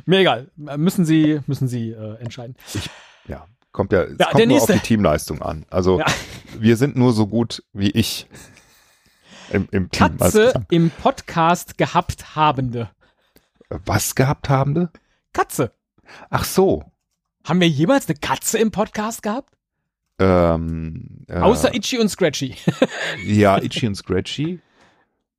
Mir 0.07 0.21
egal. 0.21 0.49
Müssen 0.57 1.05
Sie, 1.05 1.41
müssen 1.49 1.67
Sie 1.67 1.91
äh, 1.91 2.15
entscheiden. 2.21 2.55
Ja, 3.27 3.47
kommt 3.73 3.91
ja, 3.93 4.03
es 4.03 4.17
Ja, 4.21 4.27
kommt 4.27 4.47
nur 4.47 4.59
auf 4.63 4.69
nächste. 4.69 4.73
die 4.75 4.79
Teamleistung 4.81 5.43
an. 5.43 5.65
Also 5.71 5.99
Ja. 5.99 6.07
wir 6.61 6.77
sind 6.77 6.95
nur 6.95 7.13
so 7.13 7.27
gut 7.27 7.65
wie 7.73 7.91
ich 7.91 8.29
im, 9.51 9.67
im 9.73 9.91
Team. 9.91 10.17
Katze 10.19 10.45
Gesang. 10.47 10.67
im 10.71 10.91
Podcast 10.91 11.79
gehabt 11.79 12.37
habende. 12.37 12.91
Was 13.85 14.15
gehabt 14.15 14.49
haben? 14.49 14.89
Katze. 15.33 15.73
Ach 16.31 16.45
so. 16.45 16.85
Haben 17.45 17.61
wir 17.61 17.69
jemals 17.69 18.09
eine 18.09 18.19
Katze 18.19 18.59
im 18.59 18.71
Podcast 18.71 19.23
gehabt? 19.23 19.55
Ähm, 20.19 21.25
äh, 21.29 21.39
Außer 21.39 21.75
Itchy 21.75 21.99
und 21.99 22.09
Scratchy. 22.09 22.55
ja, 23.25 23.59
Itchy 23.59 23.87
und 23.87 23.95
Scratchy. 23.97 24.61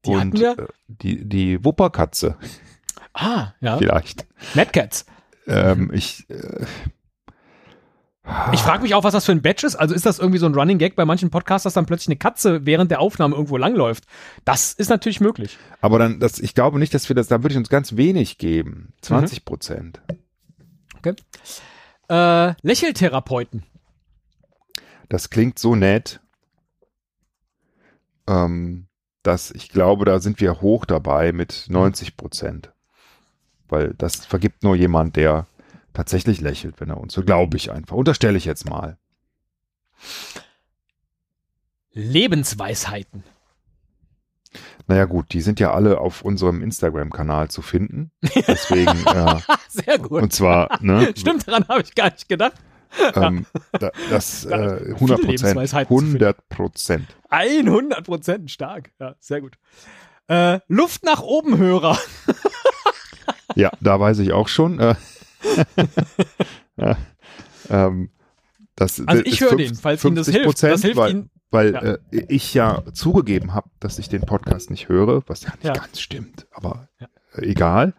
Die 0.05 0.11
und? 0.11 0.41
Äh, 0.41 0.55
die, 0.87 1.23
die 1.27 1.63
Wupperkatze 1.63 2.37
Ah, 3.13 3.53
ja. 3.61 3.77
vielleicht. 3.77 4.25
Mad 4.55 4.71
Cats. 4.71 5.05
Ähm, 5.47 5.91
ich 5.93 6.29
äh, 6.29 6.65
Ich 8.53 8.61
frage 8.61 8.83
mich 8.83 8.95
auch, 8.95 9.03
was 9.03 9.11
das 9.11 9.25
für 9.25 9.33
ein 9.33 9.41
Badge 9.41 9.67
ist. 9.67 9.75
Also 9.75 9.93
ist 9.93 10.05
das 10.05 10.17
irgendwie 10.17 10.39
so 10.39 10.45
ein 10.45 10.55
Running 10.55 10.77
Gag 10.77 10.95
bei 10.95 11.03
manchen 11.03 11.29
Podcasts, 11.29 11.63
dass 11.63 11.73
dann 11.73 11.85
plötzlich 11.85 12.07
eine 12.07 12.17
Katze 12.17 12.65
während 12.65 12.89
der 12.89 13.01
Aufnahme 13.01 13.35
irgendwo 13.35 13.57
langläuft? 13.57 14.05
Das 14.45 14.71
ist 14.73 14.89
natürlich 14.89 15.19
möglich. 15.19 15.57
aber 15.81 15.99
dann, 15.99 16.19
das, 16.21 16.39
ich 16.39 16.55
glaube 16.55 16.79
nicht, 16.79 16.93
dass 16.93 17.09
wir 17.09 17.15
das, 17.15 17.27
da 17.27 17.43
würde 17.43 17.53
ich 17.53 17.57
uns 17.57 17.69
ganz 17.69 17.97
wenig 17.97 18.37
geben. 18.37 18.93
20 19.01 19.43
Prozent. 19.43 20.01
Äh, 22.07 22.53
Lächeltherapeuten. 22.61 23.63
Das 25.09 25.29
klingt 25.29 25.59
so 25.59 25.75
nett, 25.75 26.21
ähm, 28.27 28.87
dass 29.21 29.51
ich 29.51 29.69
glaube, 29.69 30.05
da 30.05 30.19
sind 30.19 30.39
wir 30.39 30.61
hoch 30.61 30.85
dabei 30.85 31.33
mit 31.33 31.65
90 31.67 32.15
Prozent. 32.15 32.71
Weil 33.67 33.93
das 33.97 34.25
vergibt 34.25 34.63
nur 34.63 34.75
jemand, 34.75 35.17
der 35.17 35.45
tatsächlich 35.93 36.41
lächelt, 36.41 36.79
wenn 36.79 36.89
er 36.89 36.97
uns 36.97 37.13
so, 37.13 37.23
glaube 37.23 37.57
ich 37.57 37.71
einfach. 37.71 37.95
Unterstelle 37.95 38.37
ich 38.37 38.45
jetzt 38.45 38.69
mal. 38.69 38.97
Lebensweisheiten. 41.93 43.23
Naja 44.87 45.05
gut, 45.05 45.33
die 45.33 45.41
sind 45.41 45.59
ja 45.59 45.73
alle 45.73 45.99
auf 45.99 46.21
unserem 46.23 46.61
Instagram-Kanal 46.61 47.49
zu 47.49 47.61
finden. 47.61 48.11
Deswegen, 48.47 49.05
äh, 49.07 49.39
Sehr 49.69 49.97
gut. 49.97 50.21
und 50.21 50.33
zwar, 50.33 50.77
ne, 50.81 51.13
Stimmt, 51.15 51.47
daran 51.47 51.67
habe 51.67 51.81
ich 51.81 51.95
gar 51.95 52.11
nicht 52.11 52.27
gedacht. 52.27 52.53
ähm, 53.15 53.45
da, 53.71 53.91
das 54.09 54.45
äh, 54.45 54.77
viele 54.77 54.95
100 54.95 54.97
Prozent. 54.97 55.23
Lebensweisheiten 55.27 55.87
zu 55.97 56.01
finden. 56.03 56.15
100 56.23 56.49
Prozent. 56.49 57.07
100 57.29 58.03
Prozent 58.03 58.51
stark. 58.51 58.91
Ja, 58.99 59.15
sehr 59.19 59.41
gut. 59.41 59.57
Äh, 60.27 60.59
Luft 60.67 61.03
nach 61.03 61.21
oben 61.21 61.57
Hörer. 61.57 61.97
Ja, 63.55 63.71
da 63.81 63.99
weiß 63.99 64.19
ich 64.19 64.31
auch 64.33 64.47
schon. 64.47 64.79
Äh, 64.79 64.95
ja, 66.77 66.97
ähm, 67.69 68.09
das, 68.75 68.99
Also 69.05 69.21
das 69.23 69.31
ich 69.33 69.41
höre 69.41 69.55
den, 69.55 69.75
falls 69.75 70.03
Ihnen 70.03 70.15
das 70.15 70.27
50 70.27 70.41
hilft. 70.43 70.63
Das 70.63 70.71
Prozent, 70.71 70.83
hilft 70.83 70.97
weil, 70.97 71.11
Ihnen. 71.11 71.29
weil 71.51 71.73
Ja. 71.73 71.81
äh, 71.81 71.97
ich 72.29 72.53
ja 72.53 72.83
zugegeben 72.93 73.53
habe, 73.53 73.69
dass 73.79 73.99
ich 73.99 74.09
den 74.09 74.21
Podcast 74.21 74.69
nicht 74.71 74.89
höre, 74.89 75.23
was 75.27 75.43
ja 75.43 75.51
nicht 75.51 75.63
Ja. 75.65 75.73
ganz 75.73 75.99
stimmt, 75.99 76.47
aber 76.51 76.87
äh, 77.35 77.41
egal. 77.45 77.93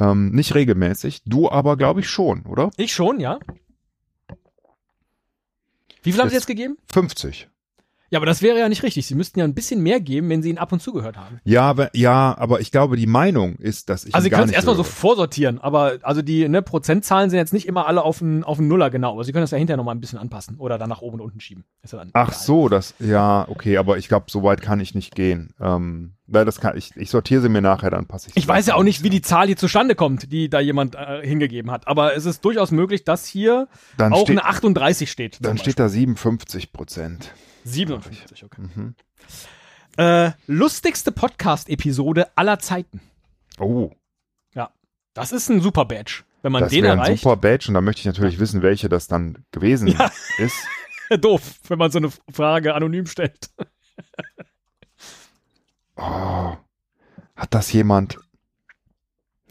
Ähm, 0.00 0.30
nicht 0.30 0.54
regelmäßig. 0.54 1.22
Du 1.24 1.50
aber, 1.50 1.76
glaube 1.76 2.00
ich, 2.00 2.08
schon, 2.08 2.46
oder? 2.46 2.70
Ich 2.76 2.92
schon, 2.92 3.18
ja. 3.18 3.38
Wie 6.02 6.12
viel 6.12 6.20
haben 6.20 6.28
Sie 6.28 6.34
Das- 6.36 6.42
jetzt 6.42 6.46
gegeben? 6.46 6.76
50. 6.92 7.48
Ja, 8.10 8.18
aber 8.18 8.26
das 8.26 8.40
wäre 8.40 8.58
ja 8.58 8.68
nicht 8.68 8.82
richtig. 8.82 9.06
Sie 9.06 9.14
müssten 9.14 9.38
ja 9.38 9.44
ein 9.44 9.54
bisschen 9.54 9.82
mehr 9.82 10.00
geben, 10.00 10.28
wenn 10.30 10.42
sie 10.42 10.50
ihn 10.50 10.58
ab 10.58 10.72
und 10.72 10.80
zu 10.80 10.92
gehört 10.92 11.16
haben. 11.16 11.40
Ja, 11.44 11.62
aber, 11.62 11.94
ja, 11.94 12.36
aber 12.38 12.60
ich 12.60 12.70
glaube, 12.70 12.96
die 12.96 13.06
Meinung 13.06 13.56
ist, 13.56 13.90
dass 13.90 14.04
ich 14.04 14.14
Also 14.14 14.24
Sie 14.24 14.30
können 14.30 14.48
es 14.48 14.52
erstmal 14.52 14.76
so 14.76 14.82
vorsortieren, 14.82 15.58
aber 15.58 15.98
also 16.02 16.22
die 16.22 16.48
ne, 16.48 16.62
Prozentzahlen 16.62 17.28
sind 17.28 17.38
jetzt 17.38 17.52
nicht 17.52 17.66
immer 17.66 17.86
alle 17.86 18.02
auf 18.02 18.20
den, 18.20 18.44
auf 18.44 18.56
den 18.56 18.68
Nuller 18.68 18.90
genau, 18.90 19.12
aber 19.12 19.24
Sie 19.24 19.32
können 19.32 19.42
das 19.42 19.50
ja 19.50 19.58
hinterher 19.58 19.76
nochmal 19.76 19.94
ein 19.94 20.00
bisschen 20.00 20.18
anpassen 20.18 20.56
oder 20.56 20.78
dann 20.78 20.88
nach 20.88 21.02
oben 21.02 21.20
und 21.20 21.26
unten 21.26 21.40
schieben. 21.40 21.64
Ach 22.14 22.28
egal. 22.28 22.32
so, 22.32 22.68
das, 22.68 22.94
ja, 22.98 23.46
okay, 23.48 23.76
aber 23.76 23.98
ich 23.98 24.08
glaube, 24.08 24.26
so 24.28 24.42
weit 24.42 24.62
kann 24.62 24.80
ich 24.80 24.94
nicht 24.94 25.14
gehen. 25.14 25.54
Ähm, 25.60 26.12
weil 26.28 26.44
das 26.44 26.60
kann, 26.60 26.76
ich, 26.76 26.94
ich 26.96 27.10
sortiere 27.10 27.40
sie 27.42 27.48
mir 27.48 27.60
nachher, 27.62 27.90
dann 27.90 28.06
passe 28.06 28.28
ich 28.30 28.36
Ich 28.36 28.46
weiß 28.46 28.66
ja 28.66 28.74
auch 28.76 28.82
nicht, 28.82 29.02
wie 29.02 29.10
die 29.10 29.22
Zahl 29.22 29.46
hier 29.46 29.56
zustande 29.56 29.94
kommt, 29.94 30.30
die 30.30 30.48
da 30.48 30.60
jemand 30.60 30.94
äh, 30.94 31.20
hingegeben 31.26 31.70
hat, 31.70 31.88
aber 31.88 32.14
es 32.14 32.24
ist 32.26 32.44
durchaus 32.44 32.70
möglich, 32.70 33.04
dass 33.04 33.26
hier 33.26 33.66
Dann 33.96 34.12
auch 34.12 34.22
steht, 34.22 34.38
eine 34.38 34.44
38 34.44 35.10
steht. 35.10 35.38
dann 35.40 35.58
steht 35.58 35.78
da 35.78 35.88
57 35.88 36.72
Prozent. 36.72 37.32
Beispiel. 37.64 37.86
57, 37.86 38.44
okay. 38.44 38.62
Mhm. 38.74 38.94
Äh, 39.96 40.30
lustigste 40.46 41.10
Podcast-Episode 41.12 42.28
aller 42.36 42.58
Zeiten. 42.60 43.00
Oh, 43.58 43.90
Das 45.14 45.32
ist 45.32 45.48
ein 45.48 45.60
super 45.60 45.84
Badge. 45.84 46.22
Wenn 46.42 46.52
man 46.52 46.62
das 46.62 46.70
den 46.70 46.84
wäre 46.84 46.92
ein 46.92 47.00
erreicht, 47.00 47.24
super 47.24 47.36
Badge 47.36 47.66
und 47.68 47.74
da 47.74 47.80
möchte 47.80 48.00
ich 48.00 48.06
natürlich 48.06 48.38
wissen, 48.38 48.62
welche 48.62 48.88
das 48.88 49.08
dann 49.08 49.44
gewesen 49.50 49.88
Ja. 49.88 50.12
ist. 50.38 50.54
doof, 51.20 51.42
wenn 51.66 51.78
man 51.78 51.90
so 51.90 51.98
eine 51.98 52.10
Frage 52.32 52.74
anonym 52.74 53.06
stellt. 53.06 53.50
Oh, 55.98 56.56
hat 57.36 57.52
das 57.54 57.72
jemand? 57.72 58.18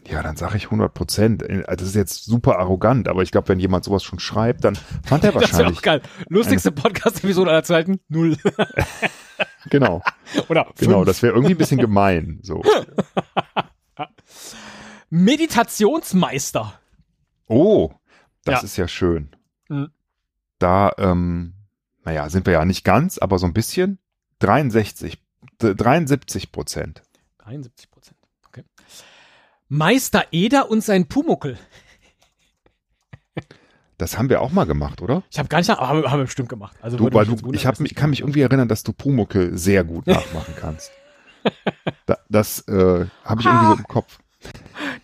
Ja, 0.06 0.22
dann 0.22 0.36
sage 0.36 0.56
ich 0.56 0.64
100 0.66 0.94
Prozent. 0.94 1.42
Das 1.66 1.82
ist 1.82 1.94
jetzt 1.94 2.24
super 2.24 2.58
arrogant, 2.58 3.08
aber 3.08 3.22
ich 3.22 3.30
glaube, 3.30 3.48
wenn 3.48 3.60
jemand 3.60 3.84
sowas 3.84 4.02
schon 4.02 4.18
schreibt, 4.18 4.64
dann 4.64 4.74
fand 5.04 5.22
er 5.24 5.32
Das 5.32 5.42
wäre 5.42 5.52
wahrscheinlich. 5.52 5.78
auch 5.78 5.82
geil. 5.82 6.02
Lustigste 6.30 6.72
Podcast-Episode 6.72 7.50
aller 7.50 7.64
Zeiten? 7.64 8.00
Null. 8.08 8.36
Genau, 9.70 10.02
Oder 10.48 10.66
genau, 10.78 10.96
fünf. 10.98 11.06
das 11.06 11.22
wäre 11.22 11.34
irgendwie 11.34 11.54
ein 11.54 11.58
bisschen 11.58 11.78
gemein. 11.80 12.40
So. 12.42 12.62
Meditationsmeister. 15.10 16.72
Oh, 17.46 17.92
das 18.44 18.60
Ja. 18.62 18.64
ist 18.64 18.76
ja 18.78 18.88
schön. 18.88 19.30
Mhm. 19.68 19.90
Da, 20.58 20.92
ähm, 20.98 21.54
naja, 22.04 22.28
sind 22.30 22.46
wir 22.46 22.54
ja 22.54 22.64
nicht 22.64 22.84
ganz, 22.84 23.18
aber 23.18 23.38
so 23.38 23.46
ein 23.46 23.52
bisschen. 23.52 23.98
63, 24.40 25.16
d- 25.16 25.22
73 25.58 26.52
Prozent. 26.52 27.02
73 27.38 27.90
Prozent. 27.90 28.16
Okay. 28.46 28.64
Meister 29.68 30.24
Eder 30.32 30.70
und 30.70 30.82
sein 30.82 31.06
Pumuckel. 31.08 31.58
Das 33.96 34.16
haben 34.16 34.28
wir 34.28 34.40
auch 34.40 34.52
mal 34.52 34.64
gemacht, 34.64 35.02
oder? 35.02 35.24
Ich 35.30 35.38
habe 35.40 35.48
gar 35.48 35.58
nicht, 35.58 35.68
aber 35.70 35.88
haben, 35.88 36.02
wir- 36.02 36.10
haben 36.10 36.20
wir 36.20 36.24
bestimmt 36.26 36.48
gemacht. 36.48 36.76
Also 36.80 36.96
Du, 36.96 37.12
weil 37.12 37.26
du, 37.26 37.52
ich 37.52 37.66
hab, 37.66 37.80
nicht 37.80 37.96
kann 37.96 38.10
mich 38.10 38.20
irgendwie 38.20 38.42
erinnern, 38.42 38.68
dass 38.68 38.84
du 38.84 38.92
Pumuckel 38.92 39.58
sehr 39.58 39.82
gut 39.82 40.06
nachmachen 40.06 40.54
kannst. 40.56 40.92
Da, 42.06 42.18
das 42.28 42.60
äh, 42.68 43.06
habe 43.24 43.40
ich 43.40 43.46
irgendwie 43.46 43.66
so 43.66 43.74
im 43.74 43.84
Kopf. 43.88 44.18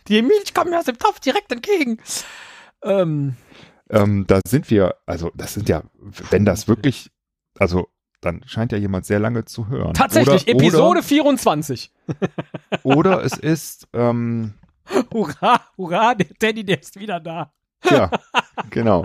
Die 0.07 0.23
Milch 0.23 0.55
kommt 0.55 0.71
mir 0.71 0.79
aus 0.79 0.85
dem 0.85 0.99
Topf 0.99 1.19
direkt 1.21 1.51
entgegen. 1.51 1.99
Ähm, 2.83 3.37
Ähm, 3.91 4.27
da 4.29 4.41
sind 4.47 4.71
wir, 4.71 4.95
also 5.07 5.31
das 5.35 5.55
sind 5.55 5.69
ja, 5.69 5.83
wenn 6.31 6.45
das 6.45 6.69
wirklich, 6.69 7.11
also 7.59 7.89
dann 8.25 8.43
scheint 8.47 8.73
ja 8.73 8.79
jemand 8.79 9.07
sehr 9.07 9.19
lange 9.21 9.45
zu 9.45 9.69
hören. 9.69 9.95
tatsächlich, 9.95 10.43
oder, 10.49 10.53
Episode 10.65 11.03
24. 11.03 11.91
Oder, 12.83 12.97
oder 12.97 13.25
es 13.25 13.37
ist, 13.37 13.89
ähm, 13.93 14.55
Hurra, 15.13 15.61
hurra, 15.79 16.15
der 16.15 16.29
Teddy, 16.39 16.65
der 16.65 16.81
ist 16.81 16.99
wieder 16.99 17.21
da. 17.21 17.53
ja, 17.91 18.11
genau. 18.71 19.05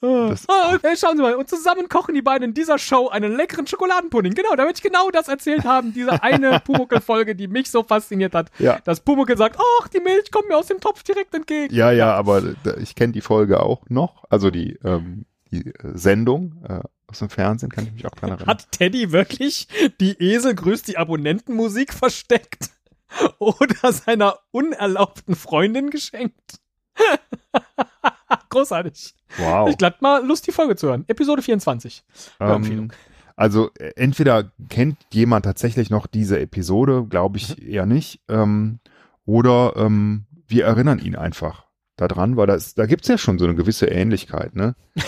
Das- 0.00 0.46
ah, 0.48 0.74
okay, 0.76 0.94
schauen 0.96 1.16
Sie 1.16 1.22
mal, 1.24 1.34
und 1.34 1.48
zusammen 1.48 1.88
kochen 1.88 2.14
die 2.14 2.22
beiden 2.22 2.50
in 2.50 2.54
dieser 2.54 2.78
Show 2.78 3.08
einen 3.08 3.36
leckeren 3.36 3.66
Schokoladenpudding. 3.66 4.32
Genau, 4.32 4.54
damit 4.54 4.76
ich 4.76 4.82
genau 4.82 5.10
das 5.10 5.26
erzählt 5.26 5.64
haben, 5.64 5.92
diese 5.92 6.22
eine 6.22 6.60
Pumuckel-Folge, 6.64 7.34
die 7.34 7.48
mich 7.48 7.68
so 7.68 7.82
fasziniert 7.82 8.32
hat, 8.32 8.52
Ja, 8.60 8.78
dass 8.84 9.00
Pumuckel 9.00 9.36
sagt, 9.36 9.58
ach, 9.80 9.88
die 9.88 9.98
Milch 9.98 10.30
kommt 10.30 10.48
mir 10.48 10.56
aus 10.56 10.66
dem 10.68 10.78
Topf 10.78 11.02
direkt 11.02 11.34
entgegen. 11.34 11.74
ja, 11.74 11.90
ja, 11.90 12.14
aber 12.14 12.42
da- 12.62 12.76
ich 12.76 12.94
kenne 12.94 13.12
die 13.12 13.20
Folge 13.22 13.60
auch 13.60 13.82
noch, 13.88 14.22
also 14.30 14.52
die, 14.52 14.78
ähm, 14.84 15.24
die 15.50 15.66
äh, 15.66 15.72
Sendung 15.94 16.64
äh, 16.68 16.80
aus 17.06 17.20
dem 17.20 17.30
Fernsehen, 17.30 17.70
kann 17.70 17.84
ich 17.84 17.92
mich 17.92 18.06
auch 18.06 18.10
dran 18.10 18.30
erinnern. 18.30 18.48
Hat 18.48 18.70
Teddy 18.72 19.12
wirklich 19.12 19.68
die 20.00 20.20
Esel 20.20 20.54
grüßt 20.54 20.86
die 20.88 20.98
Abonnentenmusik 20.98 21.92
versteckt? 21.92 22.70
Oder 23.38 23.92
seiner 23.92 24.38
unerlaubten 24.50 25.34
Freundin 25.34 25.90
geschenkt? 25.90 26.60
Großartig. 28.50 29.14
Wow. 29.38 29.68
Ich 29.70 29.78
glatt 29.78 30.02
mal 30.02 30.24
Lust, 30.24 30.46
die 30.46 30.52
Folge 30.52 30.76
zu 30.76 30.88
hören. 30.88 31.04
Episode 31.08 31.42
24. 31.42 32.04
Ähm, 32.40 32.90
also 33.36 33.70
äh, 33.78 33.92
entweder 33.96 34.50
kennt 34.68 34.98
jemand 35.12 35.44
tatsächlich 35.44 35.90
noch 35.90 36.06
diese 36.06 36.40
Episode, 36.40 37.06
glaube 37.08 37.38
ich 37.38 37.62
eher 37.62 37.86
nicht, 37.86 38.20
ähm, 38.28 38.80
oder 39.24 39.74
ähm, 39.76 40.26
wir 40.46 40.64
erinnern 40.64 40.98
ihn 40.98 41.14
einfach 41.14 41.66
daran, 41.96 42.36
weil 42.36 42.46
das, 42.46 42.74
da 42.74 42.86
gibt's 42.86 43.08
ja 43.08 43.18
schon 43.18 43.38
so 43.38 43.44
eine 43.44 43.54
gewisse 43.54 43.86
Ähnlichkeit, 43.86 44.54
ne? 44.54 44.74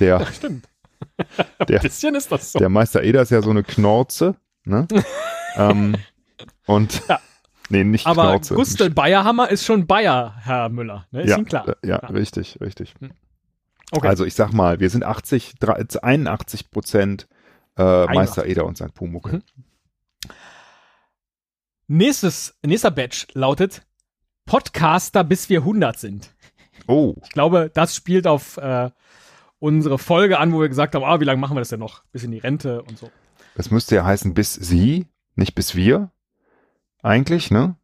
Der, 0.00 0.26
Stimmt. 0.26 0.68
der, 1.68 1.80
Ein 1.80 1.82
bisschen 1.82 2.14
ist 2.14 2.30
das 2.32 2.52
so. 2.52 2.58
der 2.58 2.68
Meister 2.68 3.02
Eder 3.02 3.22
ist 3.22 3.30
ja 3.30 3.42
so 3.42 3.50
eine 3.50 3.62
Knorze, 3.62 4.36
ne? 4.64 4.86
ähm, 5.56 5.96
und 6.66 7.02
Ja. 7.08 7.20
nee, 7.68 7.84
nicht 7.84 8.06
Aber 8.06 8.30
Knorze. 8.32 8.54
Gustl 8.54 8.90
Bayerhammer 8.90 9.50
ist 9.50 9.64
schon 9.64 9.86
Bayer, 9.86 10.34
Herr 10.40 10.68
Müller. 10.68 11.06
Ne? 11.10 11.22
Ist 11.22 11.30
ja, 11.30 11.36
Ihnen 11.36 11.46
klar. 11.46 11.68
äh, 11.68 11.74
ja, 11.86 12.00
Ja. 12.02 12.08
richtig, 12.08 12.58
richtig. 12.60 12.94
Okay. 13.92 14.08
Also 14.08 14.24
ich 14.24 14.34
sag 14.34 14.52
mal, 14.52 14.80
wir 14.80 14.90
sind 14.90 15.04
80, 15.04 15.54
drei- 15.60 15.84
81 16.02 16.70
Prozent 16.70 17.28
äh, 17.76 18.06
Meister 18.06 18.46
Eder 18.46 18.64
und 18.66 18.76
sein 18.76 18.90
Pumuckel. 18.90 19.34
Mhm. 19.34 19.42
Nächstes, 21.86 22.54
nächster 22.64 22.90
Batch 22.90 23.26
lautet 23.34 23.82
Podcaster 24.46 25.22
bis 25.24 25.48
wir 25.48 25.60
100 25.60 25.98
sind. 25.98 26.30
Oh, 26.86 27.14
Ich 27.22 27.30
glaube, 27.30 27.70
das 27.72 27.94
spielt 27.94 28.26
auf 28.26 28.56
äh, 28.56 28.90
unsere 29.64 29.98
Folge 29.98 30.38
an, 30.38 30.52
wo 30.52 30.60
wir 30.60 30.68
gesagt 30.68 30.94
haben, 30.94 31.04
ah, 31.04 31.20
wie 31.20 31.24
lange 31.24 31.40
machen 31.40 31.56
wir 31.56 31.60
das 31.62 31.70
denn 31.70 31.80
noch? 31.80 32.04
Bis 32.12 32.22
in 32.22 32.30
die 32.30 32.38
Rente 32.38 32.82
und 32.82 32.98
so. 32.98 33.10
Das 33.56 33.70
müsste 33.70 33.94
ja 33.94 34.04
heißen 34.04 34.34
bis 34.34 34.52
sie, 34.52 35.06
nicht 35.36 35.54
bis 35.54 35.74
wir. 35.74 36.10
Eigentlich, 37.02 37.50
ne? 37.50 37.76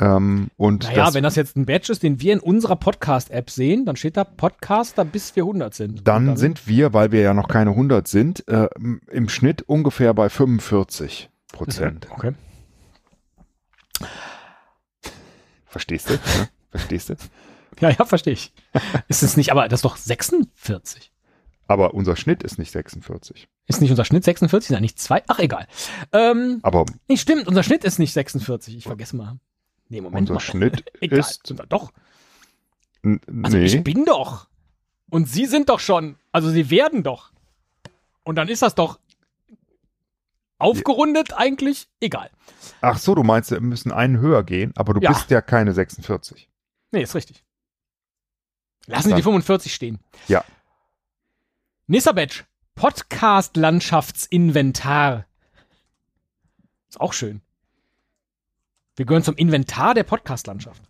Ähm, 0.00 0.50
und 0.56 0.84
Naja, 0.84 1.06
das, 1.06 1.14
wenn 1.14 1.24
das 1.24 1.34
jetzt 1.34 1.56
ein 1.56 1.66
Badge 1.66 1.90
ist, 1.90 2.04
den 2.04 2.20
wir 2.20 2.32
in 2.32 2.38
unserer 2.38 2.76
Podcast-App 2.76 3.50
sehen, 3.50 3.84
dann 3.84 3.96
steht 3.96 4.16
da 4.16 4.22
Podcaster 4.22 5.04
bis 5.04 5.34
wir 5.34 5.42
100 5.42 5.74
sind. 5.74 6.06
dann, 6.06 6.28
Und 6.28 6.36
sind 6.36 6.68
wir, 6.68 6.92
weil 6.92 7.10
wir 7.10 7.20
ja 7.20 7.34
noch 7.34 7.48
keine 7.48 7.70
100 7.70 8.06
sind, 8.06 8.46
äh, 8.46 8.68
im 9.10 9.28
Schnitt 9.28 9.62
ungefähr 9.62 10.14
bei 10.14 10.28
45 10.28 11.30
Prozent. 11.52 12.06
Okay. 12.12 12.32
Verstehst 15.66 16.10
du? 16.10 16.14
Ne? 16.14 16.48
Verstehst 16.70 17.10
du? 17.10 17.16
Ja, 17.80 17.90
ja, 17.90 18.04
verstehe 18.04 18.32
ich. 18.32 18.52
ist 19.08 19.22
es 19.22 19.36
nicht, 19.36 19.50
aber 19.52 19.68
das 19.68 19.78
ist 19.78 19.84
doch 19.84 19.96
46. 19.96 21.12
Aber 21.66 21.94
unser 21.94 22.16
Schnitt 22.16 22.42
ist 22.42 22.58
nicht 22.58 22.70
46. 22.72 23.46
Ist 23.66 23.80
nicht 23.80 23.90
unser 23.90 24.04
Schnitt 24.06 24.24
46? 24.24 24.70
Nein, 24.70 24.82
nicht 24.82 24.98
zwei. 24.98 25.22
Ach, 25.28 25.38
egal. 25.38 25.66
Ähm, 26.12 26.60
Aber 26.62 26.86
nee, 27.08 27.16
stimmt, 27.18 27.46
unser 27.46 27.62
Schnitt 27.62 27.84
ist 27.84 27.98
nicht 27.98 28.12
46. 28.14 28.76
Ich 28.76 28.84
vergesse 28.84 29.16
mal. 29.16 29.38
Nee, 29.90 30.00
Moment 30.00 30.22
unser 30.22 30.34
mal. 30.34 30.40
Schnitt 30.40 30.84
Egal, 31.02 31.18
ist. 31.20 31.46
sind 31.46 31.58
wir 31.58 31.66
doch. 31.66 31.92
Also 33.04 33.56
nee. 33.58 33.64
ich 33.66 33.84
bin 33.84 34.04
doch. 34.06 34.48
Und 35.10 35.28
Sie 35.28 35.46
sind 35.46 35.68
doch 35.68 35.80
schon. 35.80 36.16
Also 36.32 36.50
Sie 36.50 36.70
werden 36.70 37.02
doch. 37.02 37.32
Und 38.24 38.36
dann 38.36 38.48
ist 38.48 38.62
das 38.62 38.74
doch 38.74 38.98
aufgerundet 40.58 41.32
eigentlich 41.34 41.88
egal. 42.00 42.30
Ach 42.80 42.98
so, 42.98 43.14
du 43.14 43.22
meinst, 43.22 43.50
wir 43.50 43.60
müssen 43.60 43.92
einen 43.92 44.18
höher 44.18 44.42
gehen, 44.42 44.72
aber 44.76 44.94
du 44.94 45.00
Ja. 45.00 45.12
bist 45.12 45.30
ja 45.30 45.40
keine 45.40 45.72
46. 45.72 46.48
Nee, 46.90 47.02
ist 47.02 47.14
richtig. 47.14 47.44
Lassen 48.88 49.10
Sie 49.10 49.14
die 49.14 49.22
45 49.22 49.72
stehen. 49.74 49.98
Ja. 50.28 50.44
Nächster 51.86 52.14
Badge. 52.14 52.44
Podcast-Landschaftsinventar. 52.74 55.26
Ist 56.88 57.00
auch 57.00 57.12
schön. 57.12 57.40
Wir 58.96 59.04
gehören 59.06 59.22
zum 59.22 59.36
Inventar 59.36 59.94
der 59.94 60.02
Podcast-Landschaft. 60.04 60.82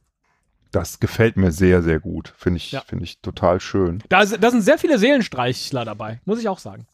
Das 0.70 1.00
gefällt 1.00 1.36
mir 1.36 1.50
sehr, 1.50 1.82
sehr 1.82 1.98
gut. 2.00 2.32
Finde 2.36 2.58
ich, 2.58 2.70
Ja. 2.72 2.80
finde 2.82 3.04
ich 3.04 3.20
total 3.20 3.60
schön. 3.60 4.02
Da, 4.08 4.24
da 4.24 4.50
sind 4.50 4.62
sehr 4.62 4.78
viele 4.78 4.98
Seelenstreichler 4.98 5.84
dabei, 5.84 6.20
muss 6.24 6.40
ich 6.40 6.48
auch 6.48 6.58
sagen. 6.58 6.86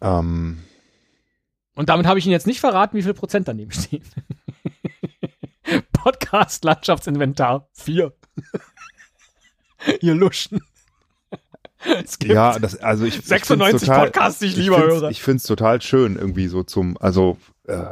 Ähm, 0.00 0.62
Und 1.74 1.88
damit 1.88 2.06
habe 2.06 2.18
ich 2.18 2.26
Ihnen 2.26 2.32
jetzt 2.32 2.46
nicht 2.46 2.60
verraten, 2.60 2.96
wie 2.96 3.02
viel 3.02 3.14
Prozent 3.14 3.48
daneben 3.48 3.72
stehen. 3.72 4.04
Podcast-Landschaftsinventar 5.92 7.68
4. 7.72 8.12
Ihr 10.00 10.14
Luschen. 10.14 10.60
Es 12.04 12.18
gibt 12.18 12.32
ja, 12.32 12.58
das, 12.58 12.76
also 12.76 13.04
ich. 13.04 13.18
ich 13.18 13.24
96 13.26 13.70
find's 13.70 13.86
total, 13.86 14.04
Podcasts, 14.06 14.38
die 14.40 14.46
ich 14.46 14.56
lieber 14.56 14.76
find's- 14.78 14.94
höre. 15.00 15.10
Ich 15.10 15.22
finde 15.22 15.36
es 15.38 15.42
total 15.44 15.82
schön, 15.82 16.16
irgendwie 16.16 16.46
so 16.46 16.62
zum, 16.62 16.96
also 16.98 17.38
äh, 17.66 17.84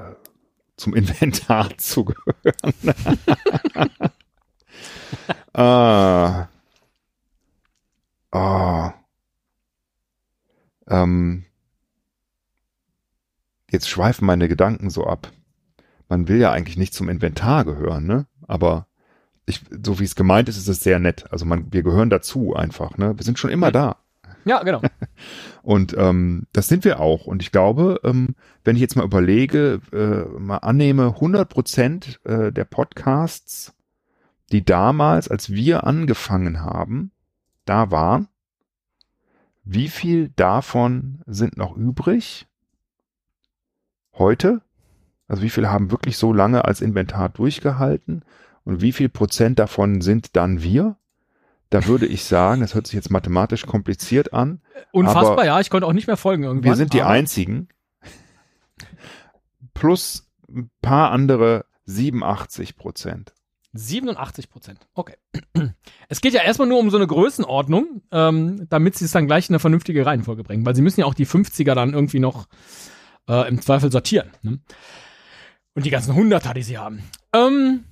zum 0.76 0.94
Inventar 0.94 1.76
zu 1.78 2.04
gehören. 2.04 2.74
ah. 5.54 6.48
Ah. 8.32 8.94
Ähm, 10.88 11.44
jetzt 13.70 13.88
schweifen 13.88 14.24
meine 14.26 14.48
Gedanken 14.48 14.90
so 14.90 15.04
ab. 15.06 15.32
Man 16.08 16.28
will 16.28 16.38
ja 16.38 16.52
eigentlich 16.52 16.76
nicht 16.76 16.94
zum 16.94 17.08
Inventar 17.08 17.64
gehören, 17.64 18.06
ne? 18.06 18.26
Aber 18.46 18.86
ich, 19.50 19.62
so 19.84 20.00
wie 20.00 20.04
es 20.04 20.14
gemeint 20.14 20.48
ist, 20.48 20.56
ist 20.56 20.68
es 20.68 20.80
sehr 20.80 20.98
nett. 20.98 21.26
Also 21.30 21.44
man, 21.44 21.72
wir 21.72 21.82
gehören 21.82 22.10
dazu 22.10 22.54
einfach, 22.54 22.96
ne? 22.96 23.16
Wir 23.16 23.24
sind 23.24 23.38
schon 23.38 23.50
immer 23.50 23.70
da. 23.70 23.96
Ja, 24.44 24.62
genau. 24.62 24.80
Und 25.62 25.94
ähm, 25.98 26.46
das 26.52 26.68
sind 26.68 26.84
wir 26.84 27.00
auch. 27.00 27.26
Und 27.26 27.42
ich 27.42 27.52
glaube, 27.52 28.00
ähm, 28.04 28.34
wenn 28.64 28.76
ich 28.76 28.82
jetzt 28.82 28.96
mal 28.96 29.04
überlege, 29.04 29.80
äh, 29.92 30.38
mal 30.38 30.58
annehme, 30.58 31.08
100 31.08 31.48
Prozent 31.48 32.20
äh, 32.24 32.50
der 32.50 32.64
Podcasts, 32.64 33.74
die 34.52 34.64
damals, 34.64 35.28
als 35.28 35.50
wir 35.50 35.84
angefangen 35.84 36.60
haben, 36.60 37.12
da 37.64 37.90
waren, 37.90 38.28
wie 39.64 39.88
viel 39.88 40.30
davon 40.30 41.20
sind 41.26 41.56
noch 41.56 41.76
übrig? 41.76 42.46
Heute? 44.14 44.62
Also 45.28 45.42
wie 45.42 45.50
viel 45.50 45.68
haben 45.68 45.92
wirklich 45.92 46.16
so 46.16 46.32
lange 46.32 46.64
als 46.64 46.80
Inventar 46.80 47.28
durchgehalten? 47.28 48.24
Und 48.64 48.82
wie 48.82 48.92
viel 48.92 49.08
Prozent 49.08 49.58
davon 49.58 50.00
sind 50.00 50.36
dann 50.36 50.62
wir? 50.62 50.96
Da 51.70 51.86
würde 51.86 52.06
ich 52.06 52.24
sagen, 52.24 52.60
das 52.62 52.74
hört 52.74 52.86
sich 52.86 52.94
jetzt 52.94 53.10
mathematisch 53.10 53.64
kompliziert 53.64 54.32
an. 54.32 54.60
Unfassbar, 54.92 55.44
ja. 55.44 55.60
Ich 55.60 55.70
konnte 55.70 55.86
auch 55.86 55.92
nicht 55.92 56.08
mehr 56.08 56.16
folgen 56.16 56.42
irgendwann. 56.42 56.64
Wir 56.70 56.76
sind 56.76 56.92
die 56.92 57.02
einzigen. 57.02 57.68
Plus 59.72 60.28
ein 60.48 60.70
paar 60.82 61.12
andere 61.12 61.64
87 61.84 62.76
Prozent. 62.76 63.32
87 63.72 64.50
Prozent. 64.50 64.88
Okay. 64.94 65.14
Es 66.08 66.20
geht 66.20 66.34
ja 66.34 66.42
erstmal 66.42 66.66
nur 66.66 66.80
um 66.80 66.90
so 66.90 66.96
eine 66.96 67.06
Größenordnung, 67.06 68.02
ähm, 68.10 68.66
damit 68.68 68.96
sie 68.96 69.04
es 69.04 69.12
dann 69.12 69.28
gleich 69.28 69.48
in 69.48 69.54
eine 69.54 69.60
vernünftige 69.60 70.04
Reihenfolge 70.04 70.42
bringen, 70.42 70.66
weil 70.66 70.74
sie 70.74 70.82
müssen 70.82 71.00
ja 71.00 71.06
auch 71.06 71.14
die 71.14 71.26
50er 71.26 71.74
dann 71.74 71.92
irgendwie 71.94 72.18
noch 72.18 72.48
äh, 73.28 73.48
im 73.48 73.62
Zweifel 73.62 73.92
sortieren. 73.92 74.30
Ne? 74.42 74.58
Und 75.74 75.86
die 75.86 75.90
ganzen 75.90 76.16
100er, 76.16 76.52
die 76.52 76.64
sie 76.64 76.78
haben. 76.78 77.04
Ähm, 77.32 77.84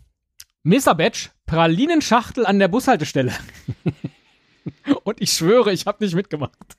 Mr. 0.69 0.95
Batch, 0.95 1.31
Pralinenschachtel 1.47 2.45
an 2.45 2.59
der 2.59 2.69
Bushaltestelle. 2.69 3.33
Und 5.03 5.19
ich 5.23 5.33
schwöre, 5.33 5.73
ich 5.73 5.87
habe 5.87 6.05
nicht 6.05 6.15
mitgemacht. 6.15 6.77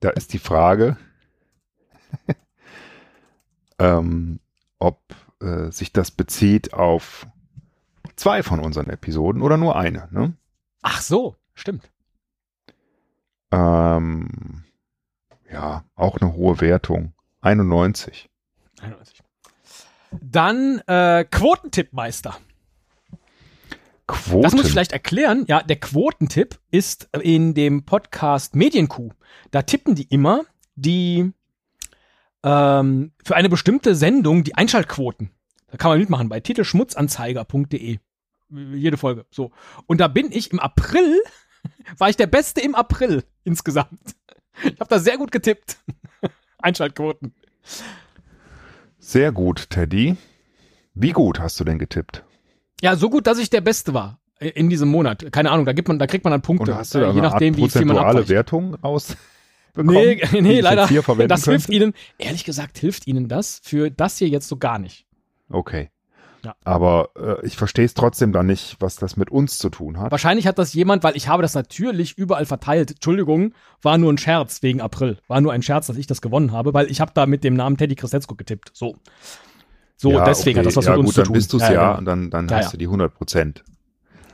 Da 0.00 0.10
ist 0.10 0.34
die 0.34 0.38
Frage, 0.38 0.98
ähm, 3.78 4.38
ob 4.78 5.00
äh, 5.40 5.70
sich 5.70 5.94
das 5.94 6.10
bezieht 6.10 6.74
auf 6.74 7.26
zwei 8.16 8.42
von 8.42 8.60
unseren 8.60 8.90
Episoden 8.90 9.40
oder 9.40 9.56
nur 9.56 9.76
eine. 9.76 10.08
Ne? 10.10 10.34
Ach 10.82 11.00
so, 11.00 11.36
stimmt. 11.54 11.90
Ähm, 13.50 14.64
ja, 15.50 15.84
auch 15.94 16.18
eine 16.18 16.34
hohe 16.34 16.60
Wertung. 16.60 17.14
91. 17.40 18.28
91. 18.82 19.25
Dann 20.22 20.80
äh, 20.86 21.24
Quotentippmeister. 21.24 22.36
Quoten. 24.06 24.42
Das 24.42 24.54
muss 24.54 24.66
ich 24.66 24.70
vielleicht 24.70 24.92
erklären. 24.92 25.44
Ja, 25.48 25.62
der 25.62 25.76
Quotentipp 25.76 26.58
ist 26.70 27.08
in 27.20 27.54
dem 27.54 27.84
Podcast 27.84 28.54
Medienkuh. 28.54 29.10
Da 29.50 29.62
tippen 29.62 29.94
die 29.94 30.04
immer 30.04 30.42
die 30.76 31.32
ähm, 32.44 33.12
für 33.24 33.34
eine 33.34 33.48
bestimmte 33.48 33.96
Sendung 33.96 34.44
die 34.44 34.54
Einschaltquoten. 34.54 35.30
Da 35.68 35.76
kann 35.76 35.90
man 35.90 35.98
mitmachen 35.98 36.28
bei 36.28 36.38
titelschmutzanzeiger.de. 36.38 37.98
Jede 38.48 38.96
Folge. 38.96 39.26
So. 39.30 39.50
Und 39.86 40.00
da 40.00 40.06
bin 40.06 40.30
ich 40.30 40.52
im 40.52 40.60
April, 40.60 41.20
war 41.98 42.08
ich 42.08 42.16
der 42.16 42.28
Beste 42.28 42.60
im 42.60 42.76
April 42.76 43.24
insgesamt. 43.42 44.14
Ich 44.62 44.78
habe 44.78 44.88
da 44.88 45.00
sehr 45.00 45.18
gut 45.18 45.32
getippt. 45.32 45.78
Einschaltquoten. 46.58 47.34
Sehr 49.06 49.30
gut, 49.30 49.70
Teddy. 49.70 50.16
Wie 50.94 51.12
gut 51.12 51.38
hast 51.38 51.60
du 51.60 51.64
denn 51.64 51.78
getippt? 51.78 52.24
Ja, 52.80 52.96
so 52.96 53.08
gut, 53.08 53.28
dass 53.28 53.38
ich 53.38 53.50
der 53.50 53.60
Beste 53.60 53.94
war 53.94 54.18
in 54.40 54.68
diesem 54.68 54.88
Monat. 54.88 55.30
Keine 55.30 55.52
Ahnung, 55.52 55.64
da 55.64 55.72
gibt 55.74 55.86
man, 55.86 56.00
da 56.00 56.08
kriegt 56.08 56.24
man 56.24 56.32
dann 56.32 56.42
Punkte. 56.42 56.72
Und 56.72 56.76
hast 56.76 56.92
du 56.92 56.98
da 56.98 57.04
je 57.04 57.10
eine 57.12 57.22
Art 57.22 57.34
nachdem, 57.34 57.56
wie 57.56 57.68
viel 57.68 57.84
man 57.84 57.98
abweicht. 57.98 58.28
Wertung 58.28 58.82
aus? 58.82 59.16
Nee, 59.76 60.16
die 60.32 60.42
nee, 60.42 60.56
ich 60.56 60.62
leider. 60.62 60.88
Das 61.28 61.44
hilft 61.44 61.66
könnte? 61.68 61.72
Ihnen, 61.72 61.94
ehrlich 62.18 62.42
gesagt, 62.42 62.78
hilft 62.78 63.06
Ihnen 63.06 63.28
das 63.28 63.60
für 63.62 63.92
das 63.92 64.18
hier 64.18 64.28
jetzt 64.28 64.48
so 64.48 64.56
gar 64.56 64.80
nicht. 64.80 65.06
Okay. 65.50 65.90
Ja. 66.46 66.54
Aber 66.64 67.10
äh, 67.16 67.44
ich 67.44 67.56
verstehe 67.56 67.84
es 67.84 67.94
trotzdem 67.94 68.30
dann 68.32 68.46
nicht, 68.46 68.76
was 68.78 68.94
das 68.96 69.16
mit 69.16 69.30
uns 69.30 69.58
zu 69.58 69.68
tun 69.68 69.98
hat. 69.98 70.12
Wahrscheinlich 70.12 70.46
hat 70.46 70.58
das 70.58 70.74
jemand, 70.74 71.02
weil 71.02 71.16
ich 71.16 71.26
habe 71.26 71.42
das 71.42 71.54
natürlich 71.54 72.16
überall 72.16 72.46
verteilt. 72.46 72.92
Entschuldigung, 72.92 73.52
war 73.82 73.98
nur 73.98 74.12
ein 74.12 74.18
Scherz 74.18 74.62
wegen 74.62 74.80
April. 74.80 75.18
War 75.26 75.40
nur 75.40 75.52
ein 75.52 75.62
Scherz, 75.62 75.88
dass 75.88 75.96
ich 75.96 76.06
das 76.06 76.20
gewonnen 76.22 76.52
habe, 76.52 76.72
weil 76.72 76.88
ich 76.88 77.00
habe 77.00 77.10
da 77.14 77.26
mit 77.26 77.42
dem 77.42 77.54
Namen 77.54 77.76
Teddy 77.76 77.96
Christetzko 77.96 78.36
getippt. 78.36 78.70
So. 78.74 78.96
So, 79.96 80.12
ja, 80.12 80.24
deswegen 80.24 80.58
hat 80.60 80.66
das 80.66 80.76
was 80.76 80.84
ja, 80.84 80.92
mit 80.92 81.00
uns 81.00 81.06
gut, 81.08 81.14
zu 81.14 81.20
dann 81.22 81.26
tun. 81.26 81.32
bist 81.34 81.52
du 81.52 81.56
es 81.56 81.62
ja, 81.64 81.70
genau. 81.70 81.98
und 81.98 82.04
dann, 82.04 82.30
dann 82.30 82.48
Ja, 82.48 82.56
hast 82.58 82.64
ja. 82.66 82.70
du 82.72 82.76
die 82.78 82.84
100 82.86 83.12
Prozent. 83.12 83.64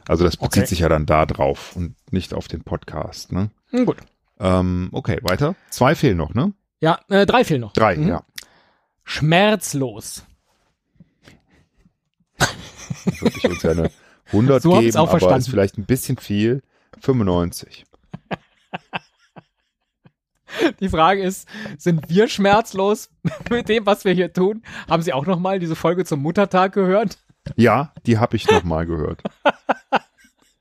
Also 0.07 0.25
das 0.25 0.37
bezieht 0.37 0.65
Okay. 0.65 0.67
sich 0.67 0.81
ja 0.81 0.89
dann 0.91 1.07
da 1.07 1.25
drauf 1.25 1.75
und 1.77 1.95
nicht 2.11 2.35
auf 2.35 2.47
den 2.49 2.63
Podcast. 2.63 3.33
Ne? 3.33 3.51
Hm, 3.71 3.87
gut. 3.87 3.97
Ähm, 4.39 4.91
okay, 4.93 5.19
weiter. 5.23 5.55
Zwei 5.71 5.95
fehlen 5.95 6.19
noch, 6.19 6.35
ne? 6.35 6.53
Ja, 6.81 6.99
äh, 7.09 7.25
drei 7.25 7.45
fehlen 7.45 7.61
noch. 7.63 7.73
Drei, 7.73 7.97
Mhm. 7.97 8.09
ja. 8.09 8.23
Schmerzlos. 9.05 10.25
Würde 13.21 13.37
ich 13.37 13.45
uns 13.45 13.63
ja 13.63 13.71
eine 13.71 13.91
100 14.27 14.63
So 14.63 14.79
geben, 14.79 14.97
auch 14.97 15.03
aber 15.03 15.11
verstanden. 15.11 15.41
ist 15.41 15.49
vielleicht 15.49 15.79
ein 15.79 15.85
bisschen 15.85 16.17
viel. 16.17 16.63
95. 17.01 17.85
Die 20.81 20.89
Frage 20.89 21.23
ist, 21.23 21.49
sind 21.79 22.09
wir 22.09 22.29
schmerzlos 22.29 23.11
mit 23.51 23.69
dem, 23.69 23.87
was 23.87 24.05
wir 24.05 24.13
hier 24.13 24.33
tun? 24.33 24.63
Haben 24.89 25.03
Sie 25.03 25.13
auch 25.13 25.27
noch 25.27 25.39
mal 25.39 25.59
diese 25.59 25.77
Folge 25.77 26.05
zum 26.05 26.21
Muttertag 26.21 26.75
gehört? 26.75 27.19
Ja, 27.57 27.93
die 28.07 28.19
habe 28.19 28.37
ich 28.37 28.49
nochmal 28.49 28.87
gehört. 28.87 29.23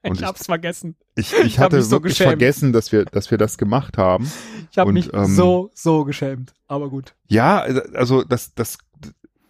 Und 0.03 0.19
ich 0.19 0.23
hab's 0.23 0.45
vergessen. 0.45 0.95
Ich, 1.15 1.33
ich 1.33 1.59
hab 1.59 1.65
hatte 1.65 1.81
so 1.83 1.91
wirklich 1.91 2.13
geschämt. 2.13 2.29
vergessen, 2.29 2.73
dass 2.73 2.91
wir, 2.91 3.05
dass 3.05 3.29
wir 3.29 3.37
das 3.37 3.57
gemacht 3.57 3.97
haben. 3.97 4.31
Ich 4.71 4.77
habe 4.77 4.91
mich 4.91 5.13
ähm, 5.13 5.27
so, 5.27 5.69
so 5.75 6.05
geschämt. 6.05 6.53
Aber 6.67 6.89
gut. 6.89 7.13
Ja, 7.27 7.59
also 7.59 8.23
das, 8.23 8.55
das, 8.55 8.79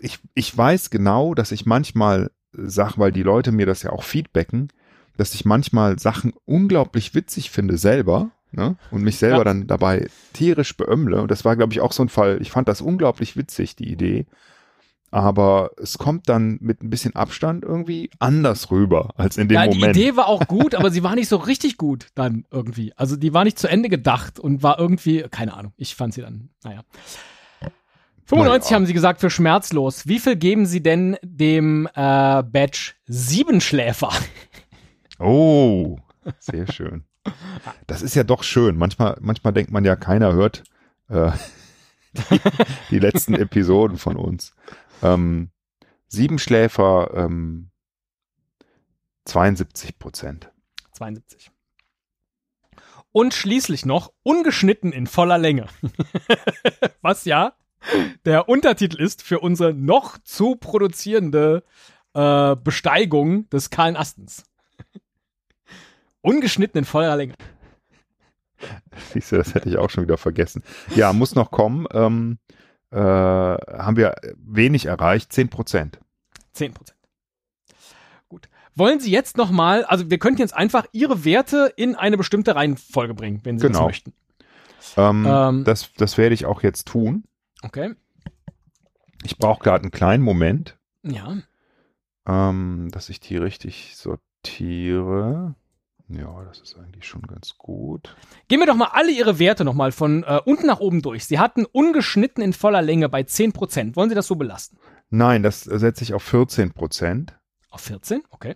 ich, 0.01 0.19
ich 0.33 0.55
weiß 0.57 0.89
genau, 0.89 1.33
dass 1.33 1.51
ich 1.51 1.65
manchmal 1.65 2.31
Sachen, 2.53 2.99
weil 2.99 3.11
die 3.11 3.23
Leute 3.23 3.51
mir 3.51 3.65
das 3.65 3.83
ja 3.83 3.91
auch 3.91 4.03
feedbacken, 4.03 4.69
dass 5.17 5.33
ich 5.35 5.45
manchmal 5.45 5.99
Sachen 5.99 6.33
unglaublich 6.45 7.13
witzig 7.15 7.51
finde 7.51 7.77
selber, 7.77 8.31
ne? 8.51 8.75
Und 8.89 9.03
mich 9.03 9.17
selber 9.17 9.37
Ja. 9.39 9.43
dann 9.45 9.67
dabei 9.67 10.09
tierisch 10.33 10.75
beömmle. 10.75 11.21
Und 11.21 11.31
das 11.31 11.45
war, 11.45 11.55
glaube 11.55 11.73
ich, 11.73 11.81
auch 11.81 11.91
so 11.93 12.03
ein 12.03 12.09
Fall. 12.09 12.39
Ich 12.41 12.51
fand 12.51 12.67
das 12.67 12.81
unglaublich 12.81 13.37
witzig, 13.37 13.75
die 13.75 13.89
Idee. 13.91 14.25
Aber 15.13 15.71
es 15.77 15.97
kommt 15.97 16.29
dann 16.29 16.57
mit 16.61 16.81
ein 16.81 16.89
bisschen 16.89 17.15
Abstand 17.17 17.65
irgendwie 17.65 18.09
anders 18.19 18.71
rüber 18.71 19.09
als 19.17 19.37
in 19.37 19.49
dem 19.49 19.55
Ja, 19.55 19.67
die 19.67 19.77
Moment. 19.77 19.97
Idee 19.97 20.15
war 20.15 20.27
auch 20.27 20.47
gut, 20.47 20.73
aber 20.73 20.89
sie 20.91 21.03
war 21.03 21.15
nicht 21.15 21.27
so 21.27 21.35
richtig 21.35 21.77
gut 21.77 22.07
dann 22.15 22.45
irgendwie. 22.49 22.93
Also 22.95 23.17
die 23.17 23.33
war 23.33 23.43
nicht 23.43 23.59
zu 23.59 23.67
Ende 23.67 23.89
gedacht 23.89 24.39
und 24.39 24.63
war 24.63 24.79
irgendwie, 24.79 25.23
keine 25.29 25.53
Ahnung, 25.53 25.73
ich 25.75 25.95
fand 25.95 26.13
sie 26.13 26.21
dann, 26.21 26.49
naja. 26.63 26.81
95 28.25 28.69
Naja. 28.69 28.75
haben 28.75 28.85
sie 28.85 28.93
gesagt 28.93 29.19
für 29.19 29.29
schmerzlos. 29.29 30.07
Wie 30.07 30.19
viel 30.19 30.35
geben 30.35 30.65
sie 30.65 30.81
denn 30.81 31.17
dem 31.23 31.87
äh, 31.87 32.43
Badge 32.43 32.93
Siebenschläfer? 33.05 34.11
Oh, 35.23 35.99
sehr 36.39 36.65
schön. 36.71 37.03
Das 37.85 38.01
ist 38.01 38.15
ja 38.15 38.23
doch 38.23 38.41
schön. 38.41 38.75
Manchmal, 38.75 39.17
manchmal 39.21 39.53
denkt 39.53 39.71
man 39.71 39.85
ja, 39.85 39.95
keiner 39.95 40.33
hört 40.33 40.63
äh, 41.09 41.29
die, 42.31 42.39
die 42.89 42.97
letzten 42.97 43.35
Episoden 43.35 43.97
von 43.99 44.15
uns. 44.17 44.55
Ähm, 45.03 45.51
Siebenschläfer, 46.07 47.11
ähm, 47.13 47.69
72 49.25 49.99
Prozent. 49.99 50.51
72. 50.93 51.51
Und 53.11 53.35
schließlich 53.35 53.85
noch 53.85 54.11
ungeschnitten 54.23 54.91
in 54.91 55.05
voller 55.05 55.37
Länge. 55.37 55.67
Was 57.03 57.25
ja 57.25 57.53
der 58.25 58.47
Untertitel 58.49 59.01
ist 59.01 59.21
für 59.23 59.39
unsere 59.39 59.73
noch 59.73 60.17
zu 60.19 60.55
produzierende 60.55 61.63
äh, 62.13 62.55
Besteigung 62.55 63.49
des 63.49 63.69
kahlen 63.69 63.95
Astens. 63.95 64.43
Ungeschnitten 66.21 66.79
in 66.79 66.85
voller 66.85 67.15
Länge. 67.15 67.33
Siehst 69.11 69.31
du, 69.31 69.37
das 69.37 69.55
hätte 69.55 69.69
ich 69.69 69.77
auch 69.77 69.89
schon 69.89 70.03
wieder 70.03 70.17
vergessen. 70.17 70.63
Ja, 70.95 71.13
muss 71.13 71.33
noch 71.33 71.49
kommen. 71.49 71.87
Ähm, 71.93 72.37
äh, 72.91 72.97
haben 72.97 73.95
wir 73.97 74.15
wenig 74.35 74.85
erreicht, 74.85 75.33
10 75.33 75.49
Prozent. 75.49 75.99
10 76.53 76.73
Prozent. 76.73 76.99
Gut. 78.29 78.49
Wollen 78.75 78.99
Sie 78.99 79.09
jetzt 79.11 79.37
nochmal, 79.37 79.83
also 79.85 80.09
wir 80.11 80.19
könnten 80.19 80.41
jetzt 80.41 80.53
einfach 80.55 80.85
Ihre 80.91 81.25
Werte 81.25 81.73
in 81.75 81.95
eine 81.95 82.17
bestimmte 82.17 82.55
Reihenfolge 82.55 83.15
bringen, 83.15 83.39
wenn 83.43 83.57
Sie 83.57 83.67
das 83.67 83.71
Genau. 83.75 83.87
möchten. 83.87 84.13
Ähm, 84.97 85.25
Ähm. 85.27 85.63
das, 85.63 85.91
das 85.97 86.17
werde 86.17 86.35
ich 86.35 86.45
auch 86.45 86.61
jetzt 86.61 86.87
tun. 86.87 87.23
Okay. 87.61 87.93
Ich 89.23 89.37
brauche 89.37 89.63
gerade 89.63 89.83
einen 89.83 89.91
kleinen 89.91 90.23
Moment. 90.23 90.77
Ja. 91.03 91.37
ähm, 92.27 92.89
dass 92.91 93.09
ich 93.09 93.19
die 93.19 93.37
richtig 93.37 93.95
sortiere. 93.97 95.55
Ja, 96.09 96.43
das 96.43 96.59
ist 96.59 96.77
eigentlich 96.77 97.07
schon 97.07 97.21
ganz 97.21 97.57
gut. 97.57 98.15
Gehen 98.49 98.59
wir 98.59 98.67
doch 98.67 98.75
mal 98.75 98.89
alle 98.91 99.11
Ihre 99.11 99.39
Werte 99.39 99.63
nochmal 99.63 99.91
von 99.91 100.23
äh, 100.23 100.41
unten 100.45 100.67
nach 100.67 100.79
oben 100.79 101.01
durch. 101.01 101.25
Sie 101.25 101.39
hatten 101.39 101.65
ungeschnitten 101.65 102.43
in 102.43 102.53
voller 102.53 102.81
Länge 102.81 103.07
bei 103.09 103.21
10%. 103.21 103.95
Wollen 103.95 104.09
Sie 104.09 104.15
das 104.15 104.27
so 104.27 104.35
belasten? 104.35 104.77
Nein, 105.09 105.41
das 105.43 105.61
setze 105.61 106.03
ich 106.03 106.13
auf 106.13 106.23
14 106.23 106.73
Prozent. 106.73 107.37
Auf 107.69 107.81
14? 107.81 108.23
Okay. 108.29 108.55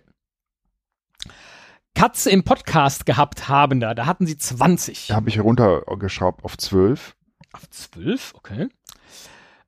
Katze 1.94 2.28
im 2.30 2.44
Podcast 2.44 3.06
gehabt 3.06 3.48
haben 3.48 3.80
da, 3.80 3.94
da 3.94 4.04
hatten 4.04 4.26
Sie 4.26 4.36
20. 4.36 5.06
Da 5.08 5.14
habe 5.16 5.30
ich 5.30 5.40
runtergeschraubt 5.40 6.44
auf 6.44 6.58
12. 6.58 7.16
Auf 7.52 7.68
12? 7.70 8.34
Okay. 8.34 8.68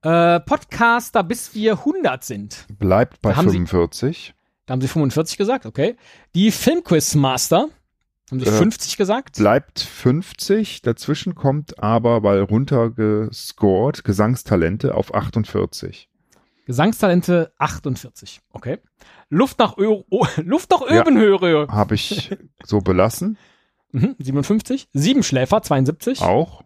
Äh, 0.02 0.40
Podcaster 0.40 1.24
bis 1.24 1.54
wir 1.54 1.72
100 1.78 2.22
sind. 2.24 2.66
Bleibt 2.78 3.20
bei 3.20 3.30
Da 3.30 3.36
haben 3.36 3.48
Sie- 3.48 3.56
45. 3.56 4.34
Da 4.66 4.72
haben 4.72 4.80
Sie 4.80 4.88
45 4.88 5.38
gesagt, 5.38 5.66
okay. 5.66 5.96
Die 6.34 6.50
Filmquiz-Master 6.50 7.68
haben 8.30 8.40
Sie 8.40 8.46
Äh, 8.46 8.52
50 8.52 8.96
gesagt. 8.96 9.36
Bleibt 9.36 9.80
50. 9.80 10.82
Dazwischen 10.82 11.34
kommt 11.34 11.82
aber, 11.82 12.22
weil 12.22 12.42
runtergescored, 12.42 14.04
Gesangstalente 14.04 14.94
auf 14.94 15.14
48. 15.14 16.08
Gesangstalente 16.66 17.50
48. 17.56 18.40
Okay. 18.52 18.78
Luft 19.30 19.58
nach, 19.58 19.78
Ö 19.78 20.02
oh, 20.10 20.26
Luft 20.36 20.70
nach 20.70 20.82
Ja. 20.82 21.00
Öbenhöhe 21.00 21.66
Habe 21.68 21.94
ich 21.94 22.30
so 22.64 22.80
belassen. 22.80 23.38
mhm, 23.92 24.14
57. 24.18 24.88
Siebenschläfer 24.92 25.62
72. 25.62 26.20
Auch. 26.20 26.62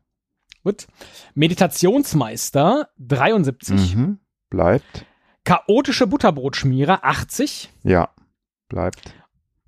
Gut. 0.64 0.87
Meditationsmeister 1.35 2.88
73. 2.98 3.96
Mhm. 3.96 4.18
Bleibt. 4.48 5.07
Chaotische 5.44 6.07
Butterbrotschmierer 6.07 7.05
80. 7.05 7.70
Ja. 7.83 8.11
Bleibt. 8.68 9.14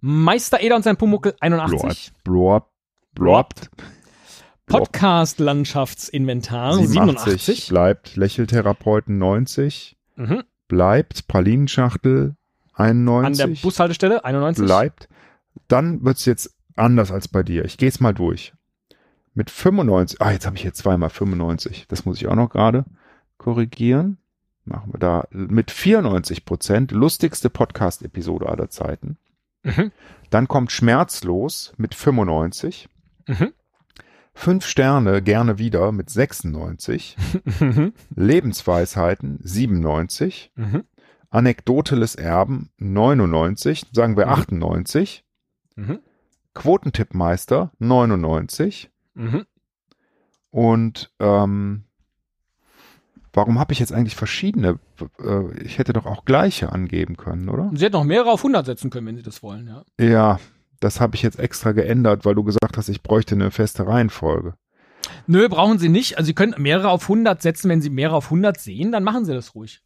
Meister 0.00 0.61
Eder 0.61 0.76
und 0.76 0.83
sein 0.83 0.96
Pumuckel 0.96 1.35
81. 1.40 2.12
Blorb. 2.22 2.70
Blorbt. 3.14 3.70
Podcast 4.66 5.40
Landschaftsinventar 5.40 6.74
87. 6.74 7.42
87. 7.42 7.68
Bleibt. 7.68 8.16
Lächeltherapeuten 8.16 9.18
90. 9.18 9.96
Mhm. 10.16 10.44
Bleibt. 10.68 11.26
Pralinenschachtel 11.26 12.37
An 12.72 13.09
91. 13.09 13.61
der 13.61 13.62
Bushaltestelle 13.62 14.24
91. 14.24 14.64
bleibt, 14.64 15.09
dann 15.68 16.04
wird's 16.04 16.24
jetzt 16.24 16.54
anders 16.76 17.11
als 17.11 17.28
bei 17.28 17.42
dir. 17.42 17.64
Ich 17.64 17.78
gehe 17.78 17.88
es 17.88 18.00
mal 18.00 18.14
durch. 18.14 18.52
Mit 19.35 19.51
95, 19.51 20.20
ah, 20.23 20.31
jetzt 20.31 20.47
habe 20.47 20.57
ich 20.57 20.62
hier 20.62 20.75
zweimal 20.75 21.11
95. 21.11 21.87
Das 21.88 22.05
muss 22.05 22.18
ich 22.18 22.29
auch 22.29 22.37
noch 22.37 22.51
gerade 22.51 22.85
korrigieren. 23.37 24.18
Machen 24.64 24.92
wir 24.94 24.99
da 25.01 25.27
mit 25.31 25.70
94 25.70 26.44
Prozent 26.44 26.92
lustigste 26.92 27.51
Podcast-Episode 27.51 28.49
aller 28.49 28.70
Zeiten. 28.70 29.18
Mhm. 29.62 29.90
Dann 30.31 30.49
kommt 30.49 30.73
Schmerzlos 30.73 31.75
mit 31.77 31.94
95. 31.94 32.88
Mhm. 33.27 33.53
Fünf 34.35 34.66
Sterne 34.66 35.20
gerne 35.23 35.59
wieder 35.59 35.92
mit 35.92 36.11
96. 36.11 37.16
Mhm. 37.61 37.92
Lebensweisheiten 38.14 39.38
97. 39.42 40.53
Mhm. 40.55 40.85
Anekdoteles 41.31 42.14
Erben 42.14 42.70
99. 42.79 43.87
Sagen 43.92 44.16
wir 44.16 44.27
Mhm. 44.27 44.33
98. 44.33 45.25
Mhm. 45.77 45.99
Quotentippmeister 46.55 47.73
99 47.79 48.90
Mhm. 49.14 49.46
und 50.50 51.12
ähm, 51.20 51.85
warum 53.33 53.59
habe 53.59 53.72
ich 53.72 53.79
jetzt 53.79 53.92
eigentlich 53.92 54.16
verschiedene? 54.16 54.79
Äh, 55.20 55.62
ich 55.62 55.79
hätte 55.79 55.92
doch 55.92 56.07
auch 56.07 56.24
gleiche 56.24 56.72
angeben 56.72 57.16
können, 57.16 57.48
oder? 57.48 57.70
Sie 57.74 57.85
hätten 57.85 57.94
noch 57.94 58.05
mehrere 58.05 58.31
auf 58.31 58.40
100 58.40 58.66
setzen 58.66 58.90
können, 58.90 59.07
wenn 59.07 59.16
Sie 59.16 59.22
das 59.22 59.42
wollen, 59.42 59.68
ja. 59.68 59.85
Ja, 60.05 60.40
das 60.81 61.00
habe 61.00 61.16
ich 61.16 61.22
jetzt 61.22 61.38
extra 61.38 61.72
geändert, 61.72 62.24
weil 62.24 62.35
du 62.35 62.44
gesagt 62.44 62.77
hast, 62.77 62.88
ich 62.88 63.03
bräuchte 63.03 63.35
eine 63.35 63.50
feste 63.50 63.87
Reihenfolge. 63.87 64.55
Nö, 65.27 65.48
brauchen 65.48 65.79
Sie 65.79 65.88
nicht. 65.88 66.18
Also 66.18 66.27
Sie 66.27 66.35
können 66.35 66.55
mehrere 66.59 66.88
auf 66.90 67.05
100 67.05 67.40
setzen. 67.40 67.70
Wenn 67.70 67.81
Sie 67.83 67.90
mehrere 67.90 68.16
auf 68.16 68.27
100 68.27 68.59
sehen, 68.59 68.92
dann 68.92 69.05
machen 69.05 69.24
Sie 69.24 69.33
das 69.33 69.55
ruhig. 69.55 69.83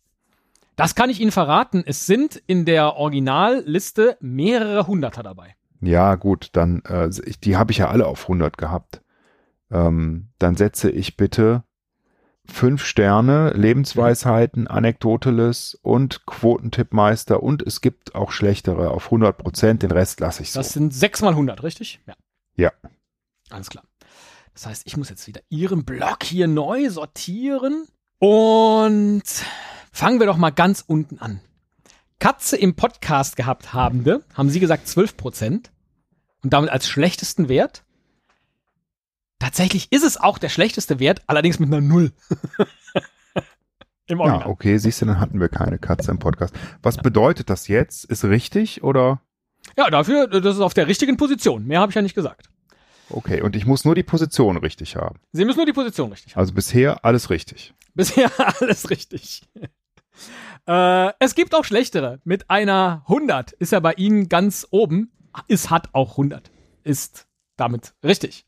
Das 0.77 0.95
kann 0.95 1.11
ich 1.11 1.21
Ihnen 1.21 1.33
verraten. 1.33 1.83
Es 1.85 2.07
sind 2.07 2.41
in 2.47 2.65
der 2.65 2.95
Originalliste 2.97 4.17
mehrere 4.21 4.87
Hunderter 4.87 5.23
dabei. 5.23 5.57
Ja, 5.81 6.15
gut, 6.17 6.51
dann 6.53 6.83
äh, 6.83 7.11
die 7.45 7.57
habe 7.57 7.73
ich 7.73 7.79
ja 7.79 7.89
alle 7.89 8.07
auf 8.07 8.23
100 8.23 8.59
gehabt. 8.59 9.03
Ähm, 9.71 10.29
dann 10.39 10.57
setze 10.57 10.91
ich 10.91 11.17
bitte 11.17 11.65
fünf 12.47 12.85
Sterne, 12.85 13.51
Lebensweisheiten, 13.51 14.67
Anekdoteles 14.67 15.79
und 15.83 16.25
Quotentippmeister 16.27 17.43
und 17.43 17.63
es 17.63 17.81
gibt 17.81 18.15
auch 18.15 18.33
schlechtere 18.33 18.91
auf 18.91 19.07
100 19.07 19.37
Prozent. 19.37 19.83
Den 19.83 19.91
Rest 19.91 20.21
lasse 20.21 20.43
ich 20.43 20.53
so. 20.53 20.61
Das 20.61 20.73
sind 20.73 20.95
6 20.95 21.23
mal 21.23 21.31
100, 21.31 21.63
richtig? 21.63 22.01
Ja. 22.07 22.15
Ja. 22.57 22.73
Alles 23.51 23.69
klar. 23.69 23.85
Das 24.55 24.67
heißt, 24.67 24.87
ich 24.87 24.97
muss 24.97 25.09
jetzt 25.09 25.27
wieder 25.27 25.41
Ihren 25.51 25.85
Block 25.85 26.25
hier 26.25 26.49
neu 26.49 26.91
sortieren. 26.91 27.87
Und 28.19 29.23
fangen 29.93 30.19
wir 30.19 30.27
doch 30.27 30.37
mal 30.37 30.51
ganz 30.51 30.83
unten 30.85 31.21
an. 31.21 31.41
Katze 32.19 32.57
im 32.57 32.75
Podcast 32.75 33.37
gehabt 33.37 33.73
habende, 33.73 34.25
haben 34.35 34.51
Sie 34.51 34.59
gesagt 34.59 34.89
12 34.89 35.17
Prozent. 35.17 35.71
Und 36.43 36.53
damit 36.53 36.71
als 36.71 36.89
schlechtesten 36.89 37.49
Wert. 37.49 37.85
Tatsächlich 39.39 39.89
ist 39.93 40.05
es 40.05 40.17
auch 40.17 40.39
der 40.39 40.49
schlechteste 40.49 40.99
Wert, 40.99 41.23
allerdings 41.27 41.59
mit 41.59 41.69
einer 41.69 41.81
Null. 41.81 42.13
Im 44.07 44.19
Ja, 44.19 44.25
Original. 44.25 44.47
okay, 44.49 44.79
siehst 44.79 45.03
du, 45.03 45.07
dann 45.07 45.21
hatten 45.21 45.39
wir 45.41 45.49
keine 45.49 45.79
Katze 45.79 46.11
im 46.11 46.19
Podcast. 46.19 46.55
Was 46.83 46.97
bedeutet 46.97 47.51
das 47.51 47.69
jetzt? 47.69 48.05
Ist 48.07 48.25
richtig 48.25 48.83
oder? 48.83 49.21
Ja, 49.77 49.91
dafür, 49.91 50.27
das 50.27 50.57
ist 50.57 50.61
auf 50.63 50.73
der 50.75 50.87
richtigen 50.89 51.17
Position. 51.19 51.67
Mehr 51.67 51.81
habe 51.81 51.91
ich 51.91 51.97
ja 51.97 52.03
nicht 52.03 52.15
gesagt. 52.15 52.49
Okay, 53.11 53.43
und 53.43 53.55
ich 53.55 53.67
muss 53.67 53.85
nur 53.85 53.95
die 53.95 54.03
Position 54.03 54.57
richtig 54.57 54.97
haben. 54.97 55.19
Sie 55.33 55.45
müssen 55.45 55.59
nur 55.59 55.67
die 55.67 55.73
Position 55.73 56.11
richtig 56.11 56.35
haben. 56.35 56.41
Also 56.41 56.55
bisher 56.55 57.05
alles 57.05 57.31
richtig. 57.31 57.75
Bisher 57.95 58.31
alles 58.61 58.89
richtig. 58.91 59.43
äh, 60.67 61.13
es 61.19 61.35
gibt 61.35 61.55
auch 61.55 61.65
schlechtere. 61.65 62.21
Mit 62.25 62.49
einer 62.51 63.03
100 63.09 63.53
ist 63.53 63.73
er 63.73 63.81
bei 63.83 63.93
Ihnen 63.95 64.29
ganz 64.29 64.67
oben. 64.71 65.13
Es 65.49 65.71
hat 65.71 65.91
auch 65.95 66.13
100. 66.13 66.51
Ist 66.83 67.27
damit 67.57 67.95
richtig. 68.03 68.47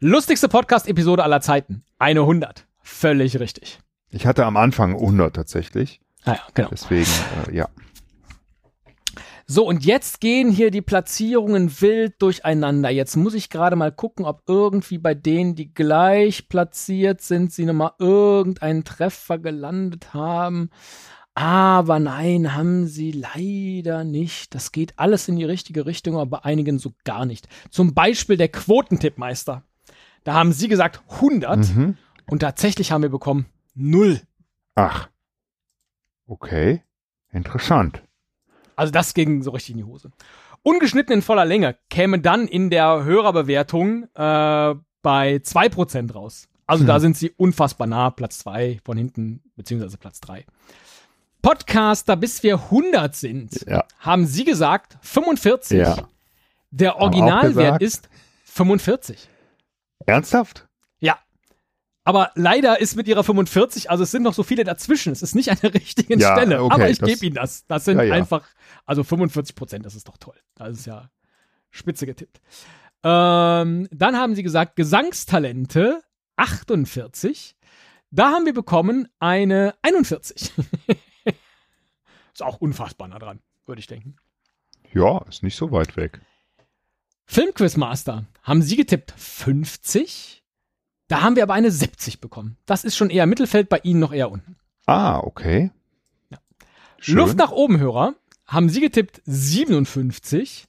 Lustigste 0.00 0.48
Podcast-Episode 0.48 1.24
aller 1.24 1.40
Zeiten. 1.40 1.82
Eine 1.98 2.20
100. 2.20 2.68
Völlig 2.82 3.40
richtig. 3.40 3.80
Ich 4.10 4.26
hatte 4.26 4.46
am 4.46 4.56
Anfang 4.56 4.92
100 4.94 5.34
tatsächlich. 5.34 6.00
Ah 6.24 6.34
ja, 6.34 6.42
genau. 6.54 6.68
Deswegen, 6.70 7.10
äh, 7.48 7.56
ja. 7.56 7.68
So, 9.48 9.66
und 9.66 9.84
jetzt 9.84 10.20
gehen 10.20 10.52
hier 10.52 10.70
die 10.70 10.82
Platzierungen 10.82 11.80
wild 11.80 12.22
durcheinander. 12.22 12.90
Jetzt 12.90 13.16
muss 13.16 13.34
ich 13.34 13.50
gerade 13.50 13.74
mal 13.74 13.90
gucken, 13.90 14.24
ob 14.24 14.42
irgendwie 14.46 14.98
bei 14.98 15.14
denen, 15.14 15.56
die 15.56 15.74
gleich 15.74 16.48
platziert 16.48 17.20
sind, 17.20 17.52
sie 17.52 17.64
nochmal 17.64 17.94
irgendeinen 17.98 18.84
Treffer 18.84 19.38
gelandet 19.38 20.14
haben. 20.14 20.70
Aber 21.34 21.98
nein, 21.98 22.54
haben 22.54 22.86
sie 22.86 23.10
leider 23.10 24.04
nicht. 24.04 24.54
Das 24.54 24.70
geht 24.70 24.96
alles 24.96 25.26
in 25.26 25.34
die 25.34 25.44
richtige 25.44 25.86
Richtung, 25.86 26.14
aber 26.14 26.38
bei 26.38 26.44
einigen 26.44 26.78
so 26.78 26.92
gar 27.02 27.26
nicht. 27.26 27.48
Zum 27.70 27.94
Beispiel 27.94 28.36
der 28.36 28.48
Quotentippmeister. 28.48 29.64
Da 30.24 30.34
haben 30.34 30.52
sie 30.52 30.68
gesagt 30.68 31.00
100 31.20 31.74
Mhm. 31.74 31.96
und 32.26 32.40
tatsächlich 32.40 32.92
haben 32.92 33.02
wir 33.02 33.08
bekommen 33.08 33.46
0. 33.74 34.20
Ach. 34.74 35.08
Okay. 36.26 36.82
Interessant. 37.32 38.02
Also 38.76 38.92
das 38.92 39.14
ging 39.14 39.42
so 39.42 39.50
richtig 39.50 39.70
in 39.72 39.76
die 39.78 39.84
Hose. 39.84 40.10
Ungeschnitten 40.62 41.12
in 41.14 41.22
voller 41.22 41.44
Länge 41.44 41.76
käme 41.90 42.18
dann 42.18 42.46
in 42.48 42.70
der 42.70 43.04
Hörerbewertung 43.04 44.04
äh, 44.14 44.74
bei 45.02 45.36
2% 45.36 46.12
raus. 46.12 46.48
Also 46.66 46.84
da 46.84 46.94
Hm. 46.96 47.00
sind 47.00 47.16
sie 47.16 47.30
unfassbar 47.30 47.86
nah, 47.86 48.10
Platz 48.10 48.38
2 48.40 48.80
von 48.84 48.98
hinten, 48.98 49.42
beziehungsweise 49.56 49.96
Platz 49.96 50.20
3. 50.20 50.44
Podcaster, 51.40 52.16
bis 52.16 52.42
wir 52.42 52.56
100 52.70 53.14
sind, 53.16 53.64
Ja. 53.66 53.84
haben 54.00 54.26
sie 54.26 54.44
gesagt 54.44 54.98
45. 55.02 55.78
Ja. 55.78 56.08
Der 56.70 56.96
Originalwert 56.98 57.80
ist 57.80 58.08
45. 58.44 59.28
Ernsthaft? 60.06 60.68
Ja. 61.00 61.18
Aber 62.04 62.32
leider 62.34 62.80
ist 62.80 62.96
mit 62.96 63.06
ihrer 63.08 63.22
45, 63.24 63.90
also 63.90 64.04
es 64.04 64.10
sind 64.10 64.22
noch 64.22 64.34
so 64.34 64.42
viele 64.42 64.64
dazwischen. 64.64 65.12
Es 65.12 65.22
ist 65.22 65.34
nicht 65.34 65.50
an 65.50 65.58
der 65.62 65.74
richtigen 65.74 66.18
Ja, 66.18 66.34
Stelle. 66.36 66.62
okay, 66.62 66.74
aber 66.74 66.90
ich 66.90 67.00
gebe 67.00 67.26
Ihnen 67.26 67.34
das. 67.34 67.66
Das 67.66 67.84
sind 67.84 67.98
Ja, 67.98 68.04
ja. 68.04 68.14
einfach, 68.14 68.48
also 68.86 69.04
45 69.04 69.54
Prozent, 69.54 69.84
das 69.84 69.94
ist 69.94 70.08
doch 70.08 70.16
toll. 70.16 70.36
Das 70.54 70.70
ist 70.78 70.86
ja 70.86 71.10
spitze 71.70 72.06
getippt. 72.06 72.40
Ähm, 73.04 73.88
dann 73.92 74.16
haben 74.16 74.34
sie 74.34 74.42
gesagt, 74.42 74.74
Gesangstalente 74.76 76.00
48. 76.36 77.56
Da 78.10 78.30
haben 78.32 78.46
wir 78.46 78.54
bekommen 78.54 79.06
eine 79.18 79.74
41. 79.82 80.52
ist 82.32 82.42
auch 82.42 82.56
unfassbar 82.60 83.08
nah 83.08 83.18
dran, 83.18 83.40
würde 83.66 83.80
ich 83.80 83.86
denken. 83.86 84.16
Ja, 84.94 85.18
ist 85.28 85.42
nicht 85.42 85.56
so 85.56 85.70
weit 85.72 85.96
weg. 85.96 86.20
Filmquizmaster 87.30 88.24
haben 88.42 88.62
Sie 88.62 88.74
getippt 88.76 89.12
50. 89.18 90.42
Da 91.08 91.20
haben 91.20 91.36
wir 91.36 91.42
aber 91.42 91.52
eine 91.52 91.70
70 91.70 92.20
bekommen. 92.20 92.56
Das 92.64 92.84
ist 92.84 92.96
schon 92.96 93.10
eher 93.10 93.26
Mittelfeld, 93.26 93.68
bei 93.68 93.80
Ihnen 93.82 94.00
noch 94.00 94.12
eher 94.14 94.30
unten. 94.30 94.56
Ah, 94.86 95.18
okay. 95.18 95.70
Ja. 96.30 96.38
Luft 97.06 97.36
nach 97.36 97.50
oben, 97.52 97.78
Hörer, 97.78 98.14
haben 98.46 98.70
Sie 98.70 98.80
getippt 98.80 99.20
57. 99.26 100.64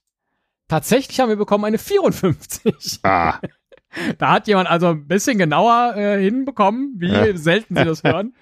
Tatsächlich 0.67 1.19
haben 1.22 1.30
wir 1.30 1.38
bekommen 1.38 1.63
eine 1.63 1.78
54. 1.78 3.00
Ah, 3.04 3.39
Da 4.19 4.32
hat 4.34 4.48
jemand 4.48 4.69
also 4.69 4.88
ein 4.89 5.08
bisschen 5.08 5.38
genauer 5.39 5.95
äh, 5.95 6.22
hinbekommen, 6.22 6.93
wie 6.98 7.08
Ja. 7.08 7.36
selten 7.38 7.76
sie 7.76 7.86
das 7.86 8.04
hören. 8.04 8.36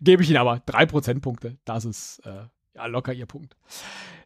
Gebe 0.00 0.22
ich 0.22 0.30
Ihnen 0.30 0.38
aber 0.38 0.62
drei 0.64 0.86
Prozentpunkte. 0.86 1.58
Das 1.64 1.84
ist 1.84 2.20
äh, 2.24 2.44
ja 2.74 2.86
locker 2.86 3.12
Ihr 3.12 3.26
Punkt. 3.26 3.56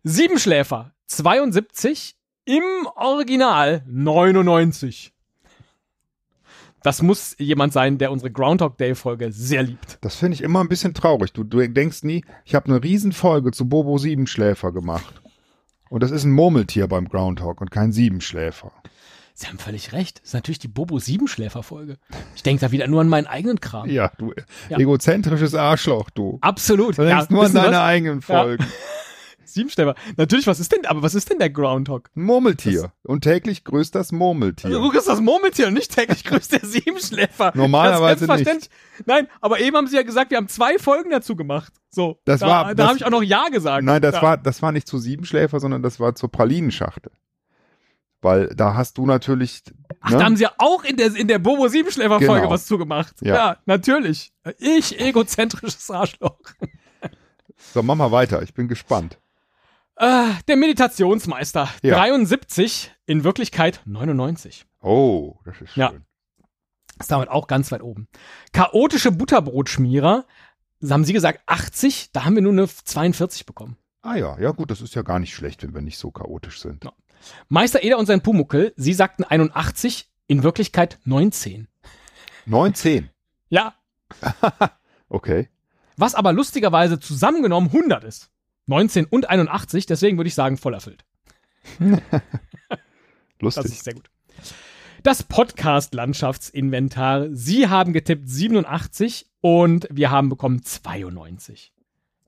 Siebenschläfer 0.04 0.92
72, 1.06 2.14
im 2.48 2.86
Original 2.96 3.82
99. 3.86 5.12
Das 6.82 7.02
muss 7.02 7.34
jemand 7.38 7.72
sein, 7.72 7.98
der 7.98 8.10
unsere 8.10 8.30
Groundhog 8.30 8.78
Day 8.78 8.94
Folge 8.94 9.30
sehr 9.32 9.62
liebt. 9.64 9.98
das 10.00 10.14
finde 10.14 10.34
ich 10.36 10.42
immer 10.42 10.60
ein 10.60 10.68
bisschen 10.68 10.94
traurig. 10.94 11.32
Du, 11.32 11.44
du 11.44 11.68
denkst 11.68 12.04
nie, 12.04 12.24
ich 12.44 12.54
habe 12.54 12.66
eine 12.70 12.82
Riesenfolge 12.82 13.50
zu 13.50 13.68
Bobo 13.68 13.98
Siebenschläfer 13.98 14.72
gemacht. 14.72 15.20
Und 15.90 16.02
das 16.02 16.10
ist 16.10 16.24
ein 16.24 16.32
Murmeltier 16.32 16.86
beim 16.86 17.08
Groundhog 17.08 17.60
und 17.60 17.70
kein 17.70 17.92
Siebenschläfer. 17.92 18.72
Sie 19.34 19.46
haben 19.46 19.58
völlig 19.58 19.92
recht. 19.92 20.20
Das 20.20 20.28
ist 20.28 20.34
natürlich 20.34 20.58
die 20.58 20.68
Bobo 20.68 20.98
Siebenschläfer 20.98 21.62
Folge. 21.62 21.98
Ich 22.34 22.42
denke 22.42 22.60
da 22.60 22.72
wieder 22.72 22.86
nur 22.86 23.00
an 23.02 23.08
meinen 23.08 23.26
eigenen 23.26 23.60
Kram. 23.60 23.88
Ja, 23.90 24.10
du 24.18 24.32
Ja. 24.68 24.78
egozentrisches 24.78 25.54
Arschloch, 25.54 26.10
du. 26.10 26.38
Absolut. 26.40 26.96
Du 26.96 27.02
denkst 27.02 27.26
Ja, 27.28 27.32
nur 27.34 27.44
an 27.44 27.52
deine 27.54 27.76
was? 27.76 27.82
eigenen 27.82 28.22
Folgen. 28.22 28.64
Siebenschläfer. 29.48 29.94
Natürlich, 30.16 30.46
was 30.46 30.60
ist 30.60 30.72
denn, 30.72 30.86
aber 30.86 31.02
was 31.02 31.14
ist 31.14 31.30
denn 31.30 31.38
der 31.38 31.50
Groundhog? 31.50 32.10
Ein 32.16 32.22
Murmeltier. 32.22 32.92
und 33.02 33.22
täglich 33.22 33.64
grüßt 33.64 33.94
das 33.94 34.12
Murmeltier. 34.12 34.70
Du 34.70 34.90
ist 34.92 35.08
das 35.08 35.20
Murmeltier 35.20 35.68
und 35.68 35.74
nicht 35.74 35.94
täglich 35.94 36.24
grüßt 36.24 36.52
der 36.52 36.64
Siebenschläfer. 36.64 37.52
Normalerweise 37.54 38.26
Das 38.26 38.36
selbstverständlich. 38.36 38.70
Nein, 39.06 39.28
aber 39.40 39.60
eben 39.60 39.76
haben 39.76 39.86
sie 39.86 39.96
ja 39.96 40.02
gesagt, 40.02 40.30
wir 40.30 40.36
haben 40.38 40.48
zwei 40.48 40.78
Folgen 40.78 41.10
dazu 41.10 41.36
gemacht. 41.36 41.72
So, 41.90 42.20
Das 42.24 42.40
da, 42.40 42.46
war- 42.46 42.64
da 42.66 42.74
das- 42.74 42.86
habe 42.88 42.98
ich 42.98 43.04
auch 43.04 43.10
noch 43.10 43.22
Ja 43.22 43.48
gesagt. 43.48 43.84
Nein, 43.84 44.02
das 44.02 44.16
ja. 44.16 44.22
war, 44.22 44.36
das 44.36 44.60
war 44.62 44.72
nicht 44.72 44.86
zu 44.86 44.98
Siebenschläfer, 44.98 45.60
sondern 45.60 45.82
das 45.82 45.98
war 46.00 46.14
zur 46.14 46.30
Pralinenschachtel. 46.30 47.12
Weil 48.20 48.48
da 48.48 48.74
hast 48.74 48.98
du 48.98 49.06
natürlich. 49.06 49.62
Ach, 50.00 50.10
ne? 50.10 50.18
da 50.18 50.24
haben 50.24 50.36
sie 50.36 50.42
ja 50.42 50.52
auch 50.58 50.82
in 50.82 50.96
der, 50.96 51.14
in 51.14 51.28
der 51.28 51.38
Bobo 51.38 51.68
Siebenschläfer 51.68 52.18
Folge 52.20 52.40
Genau. 52.40 52.50
was 52.50 52.66
zugemacht. 52.66 53.14
Ja. 53.20 53.34
Ja. 53.34 53.56
natürlich. 53.64 54.32
Ich, 54.58 54.98
egozentrisches 55.00 55.88
Arschloch. 55.88 56.36
So, 57.72 57.82
mach 57.82 57.94
mal 57.94 58.10
weiter. 58.10 58.42
Ich 58.42 58.54
bin 58.54 58.66
gespannt. 58.66 59.18
Äh, 59.98 60.28
der 60.46 60.56
Meditationsmeister. 60.56 61.68
Ja. 61.82 61.96
73, 61.98 62.92
in 63.06 63.24
Wirklichkeit 63.24 63.80
99. 63.84 64.64
Oh, 64.80 65.36
das 65.44 65.60
ist 65.60 65.70
schön. 65.72 65.80
Ja. 65.80 65.92
Ist 67.00 67.10
damit 67.10 67.28
auch 67.28 67.46
ganz 67.46 67.70
weit 67.72 67.82
oben. 67.82 68.08
Chaotische 68.52 69.10
Butterbrotschmierer. 69.12 70.24
Haben 70.88 71.04
sie 71.04 71.12
gesagt 71.12 71.40
80, 71.46 72.12
da 72.12 72.24
haben 72.24 72.36
wir 72.36 72.42
nur 72.42 72.52
eine 72.52 72.68
42 72.68 73.44
bekommen. 73.46 73.76
Ah 74.02 74.14
ja, 74.14 74.38
ja 74.38 74.52
gut, 74.52 74.70
das 74.70 74.80
ist 74.80 74.94
ja 74.94 75.02
gar 75.02 75.18
nicht 75.18 75.34
schlecht, 75.34 75.64
wenn 75.64 75.74
wir 75.74 75.82
nicht 75.82 75.98
so 75.98 76.12
chaotisch 76.12 76.60
sind. 76.60 76.84
Ja. 76.84 76.92
Meister 77.48 77.82
Eder 77.82 77.98
und 77.98 78.06
sein 78.06 78.20
Pumuckel, 78.22 78.72
sie 78.76 78.94
sagten 78.94 79.24
81, 79.24 80.08
in 80.28 80.44
Wirklichkeit 80.44 81.00
19. 81.04 81.66
19. 82.46 83.10
Ja, 83.48 83.74
Okay. 85.08 85.48
was 85.96 86.14
aber 86.14 86.32
lustigerweise 86.32 87.00
zusammengenommen 87.00 87.70
100 87.70 88.04
ist. 88.04 88.30
19 88.68 89.06
und 89.06 89.28
81, 89.28 89.86
deswegen 89.86 90.18
würde 90.18 90.28
ich 90.28 90.34
sagen, 90.34 90.56
voll 90.56 90.74
erfüllt. 90.74 91.04
Das 93.40 93.54
Lustig. 93.56 93.76
ist 93.76 93.84
sehr 93.84 93.94
gut. 93.94 94.10
Das 95.04 95.22
Podcast-Landschaftsinventar. 95.22 97.28
Sie 97.30 97.68
haben 97.68 97.92
getippt 97.92 98.28
87 98.28 99.26
und 99.40 99.86
wir 99.92 100.10
haben 100.10 100.28
bekommen 100.28 100.64
92. 100.64 101.72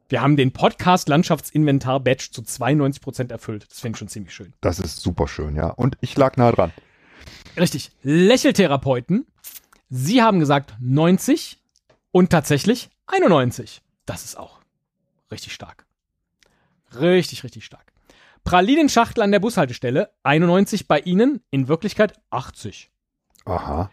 Wir 0.08 0.22
haben 0.22 0.36
den 0.36 0.52
Podcast-Landschaftsinventar-Badge 0.52 2.28
zu 2.30 2.42
92% 2.42 3.32
erfüllt. 3.32 3.66
Das 3.68 3.80
finde 3.80 3.96
ich 3.96 3.98
schon 3.98 4.06
ziemlich 4.06 4.32
schön. 4.32 4.52
Das 4.60 4.78
ist 4.78 5.00
super 5.00 5.26
schön, 5.26 5.56
ja. 5.56 5.70
Und 5.70 5.98
ich 6.00 6.16
lag 6.16 6.36
nah 6.36 6.52
dran. 6.52 6.70
Richtig. 7.56 7.90
Lächeltherapeuten. 8.02 9.26
Sie 9.88 10.22
haben 10.22 10.38
gesagt 10.38 10.76
90 10.78 11.58
und 12.12 12.30
tatsächlich 12.30 12.88
91. 13.06 13.82
Das 14.06 14.24
ist 14.24 14.38
auch 14.38 14.60
richtig 15.32 15.52
stark. 15.52 15.86
Richtig, 16.98 17.44
richtig 17.44 17.64
stark. 17.64 17.92
Pralinenschachtel 18.44 19.22
an 19.22 19.32
der 19.32 19.40
Bushaltestelle. 19.40 20.10
91 20.22 20.88
bei 20.88 21.00
Ihnen. 21.00 21.42
In 21.50 21.68
Wirklichkeit 21.68 22.14
80. 22.30 22.90
Aha. 23.44 23.90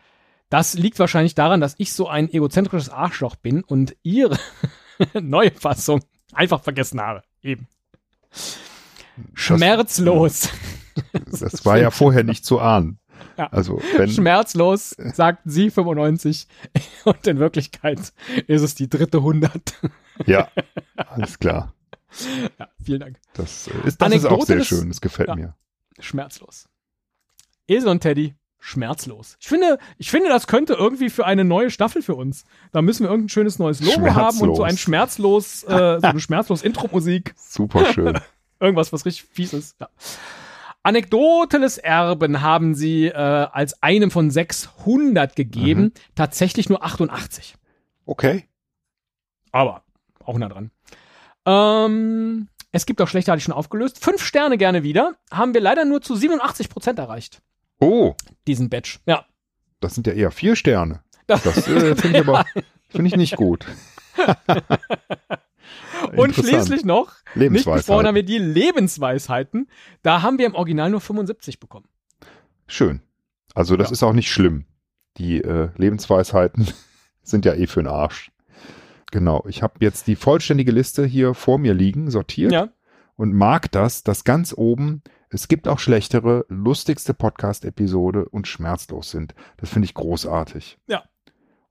Das 0.50 0.76
liegt 0.76 0.98
wahrscheinlich 1.00 1.36
daran, 1.36 1.60
dass 1.60 1.76
ich 1.78 1.92
so 1.92 2.08
ein 2.08 2.32
egozentrisches 2.32 2.90
Arschloch 2.90 3.36
bin 3.36 3.64
und 3.64 3.96
Ihre 4.04 4.38
neue 5.22 5.52
Fassung 5.52 6.02
einfach 6.34 6.64
vergessen 6.64 7.02
habe. 7.02 7.24
Eben. 7.42 7.68
Schmerzlos. 9.34 10.50
Das 11.28 11.64
war 11.64 11.78
ja 11.78 11.92
vorher 11.92 12.24
nicht 12.24 12.44
zu 12.44 12.60
ahnen. 12.60 12.98
Ja. 13.38 13.50
Also, 13.52 13.80
wenn. 13.98 14.10
Schmerzlos, 14.10 14.96
sagten 15.14 15.52
Sie 15.52 15.70
95. 15.70 16.48
Und 17.06 17.28
in 17.28 17.38
Wirklichkeit 17.38 18.14
ist 18.48 18.62
es 18.64 18.74
die 18.74 18.90
dritte 18.90 19.18
100. 19.18 19.52
Ja, 20.26 20.50
alles 20.96 21.38
klar. 21.38 21.76
Ja, 22.60 22.68
vielen 22.84 23.00
Dank. 23.00 23.20
Das 23.34 23.68
äh, 23.68 23.72
ist, 23.88 24.02
das 24.02 24.14
ist 24.14 24.26
auch 24.26 24.46
sehr 24.46 24.58
des- 24.58 24.68
schön. 24.68 24.88
Das 24.90 25.02
gefällt 25.02 25.30
Ja. 25.30 25.36
mir. 25.36 25.56
Schmerzlos. 26.00 26.68
Esel 27.68 27.90
und 27.90 28.00
Teddy, 28.02 28.36
schmerzlos. 28.60 29.36
Ich 29.40 29.48
finde, 29.48 29.78
ich 29.98 30.10
finde, 30.10 30.30
das 30.30 30.48
könnte 30.48 30.74
irgendwie 30.74 31.10
für 31.10 31.26
eine 31.26 31.44
neue 31.44 31.70
Staffel 31.72 32.02
für 32.02 32.16
uns. 32.16 32.44
Da 32.72 32.82
müssen 32.82 33.04
wir 33.04 33.10
irgendein 33.10 33.30
schönes 33.30 33.60
neues 33.60 33.82
Logo 33.82 34.14
haben 34.14 34.40
und 34.42 34.56
so 34.56 34.64
ein 34.64 34.78
schmerzlos, 34.78 35.64
äh, 35.64 35.68
so 36.02 36.08
eine 36.08 36.20
schmerzlos 36.20 36.62
Intro-Musik. 36.64 37.34
Super 37.38 37.92
schön. 37.94 38.20
Irgendwas, 38.60 38.92
was 38.94 39.06
richtig 39.06 39.24
fies 39.32 39.54
ist. 39.54 39.76
Ja. 39.80 39.90
Anekdoteles 40.84 41.78
Erben 41.78 42.42
haben 42.42 42.74
sie 42.74 43.08
äh, 43.08 43.14
als 43.14 43.82
einem 43.84 44.10
von 44.10 44.32
600 44.32 45.36
gegeben. 45.36 45.82
Mhm. 45.82 45.92
Tatsächlich 46.16 46.70
nur 46.70 46.84
88. 46.84 47.56
Okay. 48.06 48.48
Aber 49.52 49.84
auch 50.24 50.38
nah 50.38 50.48
dran. 50.48 50.72
Ähm, 51.48 52.50
es 52.72 52.86
gibt 52.86 53.02
auch 53.02 53.08
schlechter, 53.08 53.32
hatte 53.32 53.38
ich 53.40 53.44
schon 53.46 53.54
aufgelöst. 53.54 54.04
Fünf 54.04 54.22
Sterne 54.24 54.58
gerne 54.58 54.84
wieder. 54.84 55.16
Haben 55.32 55.54
wir 55.54 55.62
leider 55.62 55.86
nur 55.86 56.02
zu 56.02 56.16
87 56.16 56.70
Prozent 56.70 57.00
erreicht. 57.00 57.42
Oh, 57.80 58.14
Diesen 58.48 58.70
Badge. 58.70 59.00
Ja. 59.06 59.26
das 59.80 59.96
sind 59.96 60.06
ja 60.08 60.14
eher 60.14 60.32
vier 60.32 60.56
Sterne. 60.56 61.02
Das 61.28 61.46
äh, 61.68 61.96
finde 61.96 62.20
ich 62.20 62.28
aber 62.28 62.46
finde 62.90 63.08
ich 63.08 63.16
nicht 63.16 63.36
gut. 63.36 63.66
Und 66.16 66.34
schließlich 66.36 66.86
noch, 66.86 67.14
nicht 67.36 67.66
haben 67.68 68.16
wir 68.16 68.24
die 68.24 68.38
Lebensweisheiten. 68.38 69.70
Da 70.04 70.22
haben 70.22 70.38
wir 70.38 70.46
im 70.46 70.56
Original 70.56 70.90
nur 70.90 71.02
75 71.02 71.60
bekommen. 71.60 71.88
Schön. 72.68 73.02
Also 73.54 73.76
das 73.78 73.90
Ja. 73.90 73.94
ist 73.94 74.04
auch 74.04 74.14
nicht 74.14 74.32
schlimm. 74.32 74.66
Die 75.18 75.42
äh, 75.42 75.70
Lebensweisheiten 75.76 76.68
sind 77.24 77.46
ja 77.46 77.54
eh 77.54 77.68
für 77.68 77.82
den 77.82 77.88
Arsch. 77.88 78.32
Genau. 79.12 79.46
Ich 79.48 79.64
habe 79.64 79.76
jetzt 79.80 80.08
die 80.08 80.16
vollständige 80.16 80.72
Liste 80.72 81.06
hier 81.06 81.34
vor 81.34 81.58
mir 81.60 81.74
liegen, 81.74 82.12
sortiert 82.12 82.52
Ja. 82.52 82.70
und 83.16 83.34
mag 83.34 83.72
das, 83.72 84.04
dass 84.04 84.24
ganz 84.24 84.54
oben 84.56 85.02
es 85.30 85.50
gibt 85.50 85.68
auch 85.68 85.80
schlechtere, 85.80 86.46
lustigste 86.48 87.14
Podcast-Episode 87.14 88.30
und 88.30 88.48
schmerzlos 88.48 89.12
sind. 89.12 89.36
Das 89.58 89.70
finde 89.70 89.86
ich 89.86 89.94
großartig. 89.94 90.78
Ja. 90.88 91.04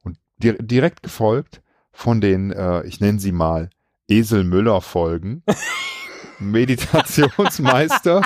Und 0.02 0.18
di 0.36 0.54
direkt 0.60 1.02
gefolgt 1.02 1.62
von 1.90 2.20
den, 2.20 2.52
äh, 2.52 2.84
ich 2.86 3.00
nenne 3.00 3.18
sie 3.18 3.32
mal 3.32 3.70
Esel 4.08 4.44
Müller-Folgen, 4.44 5.42
Meditationsmeister 6.38 8.22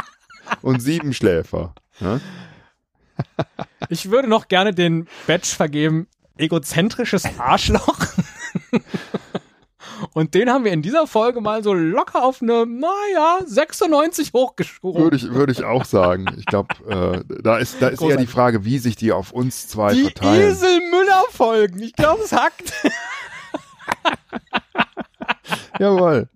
und 0.62 0.80
Siebenschläfer. 0.80 1.74
Ne? 2.00 2.20
Ich 3.88 4.10
würde 4.10 4.28
noch 4.28 4.48
gerne 4.48 4.74
den 4.74 5.06
Badge 5.28 5.46
vergeben, 5.54 6.08
egozentrisches 6.36 7.38
Arschloch. 7.38 7.98
Und 10.14 10.34
den 10.34 10.48
haben 10.50 10.64
wir 10.64 10.72
in 10.72 10.82
dieser 10.82 11.06
Folge 11.06 11.40
mal 11.40 11.62
so 11.62 11.74
locker 11.74 12.24
auf 12.24 12.40
eine, 12.42 12.64
naja, 12.66 13.38
96 13.44 14.32
hochgeschoben. 14.32 15.02
Würde 15.02 15.16
ich, 15.16 15.30
würde 15.32 15.52
ich 15.52 15.62
auch 15.64 15.84
sagen. 15.84 16.26
Ich 16.38 16.46
glaube, 16.46 16.74
äh, 17.28 17.42
da 17.42 17.58
ist, 17.58 17.80
da 17.82 17.88
ist 17.88 18.00
eher 18.00 18.16
die. 18.16 18.26
Frage, 18.26 18.64
wie 18.64 18.78
sich 18.78 18.96
die 18.96 19.12
auf 19.12 19.32
uns 19.32 19.68
zwei 19.68 19.92
Die 19.94 20.02
verteilen. 20.04 20.50
Esel-Müller-Folgen. 20.52 21.82
Ich 21.82 21.94
glaube, 21.94 22.22
es 22.22 22.32
hackt. 22.32 22.72
Jawohl, 25.78 26.28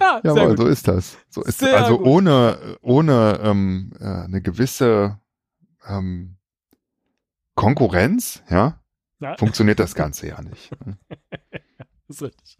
Ja, 0.00 0.20
sehr 0.22 0.34
jawohl, 0.36 0.56
so 0.56 0.66
ist 0.66 0.86
das. 0.88 1.18
So 1.28 1.42
ist 1.42 1.58
Sehr 1.58 1.76
also 1.82 1.98
gut. 1.98 2.06
ohne, 2.06 2.58
ohne 2.80 3.40
ähm, 3.42 3.92
äh, 4.00 4.04
eine 4.04 4.40
gewisse 4.40 5.18
ähm, 5.86 6.36
Konkurrenz, 7.56 8.42
ja, 8.48 8.80
Ja. 9.20 9.36
funktioniert 9.36 9.80
das 9.80 9.94
Ganze 9.96 10.28
ja 10.28 10.40
nicht. 10.42 10.70
Ist 12.14 12.22
richtig. 12.22 12.58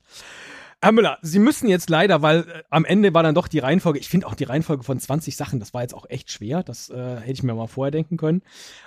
Herr 0.83 0.93
Müller, 0.93 1.17
Sie 1.23 1.38
müssen 1.38 1.69
jetzt 1.69 1.88
leider, 1.88 2.21
weil 2.21 2.40
äh, 2.40 2.62
am 2.69 2.85
Ende 2.85 3.14
war 3.14 3.23
dann 3.23 3.35
doch 3.35 3.49
die 3.49 3.59
Reihenfolge, 3.59 3.99
ich 3.99 4.09
finde 4.09 4.27
auch 4.27 4.35
die 4.35 4.45
Reihenfolge 4.45 4.83
von 4.83 4.99
20 4.99 5.35
Sachen, 5.35 5.59
das 5.59 5.73
war 5.73 5.83
jetzt 5.83 5.95
auch 5.95 6.05
echt 6.11 6.31
schwer, 6.31 6.62
das 6.62 6.90
äh, 6.90 7.17
hätte 7.21 7.33
ich 7.33 7.43
mir 7.43 7.55
mal 7.55 7.69
vorher 7.69 7.90
denken 7.90 8.17
können. 8.17 8.43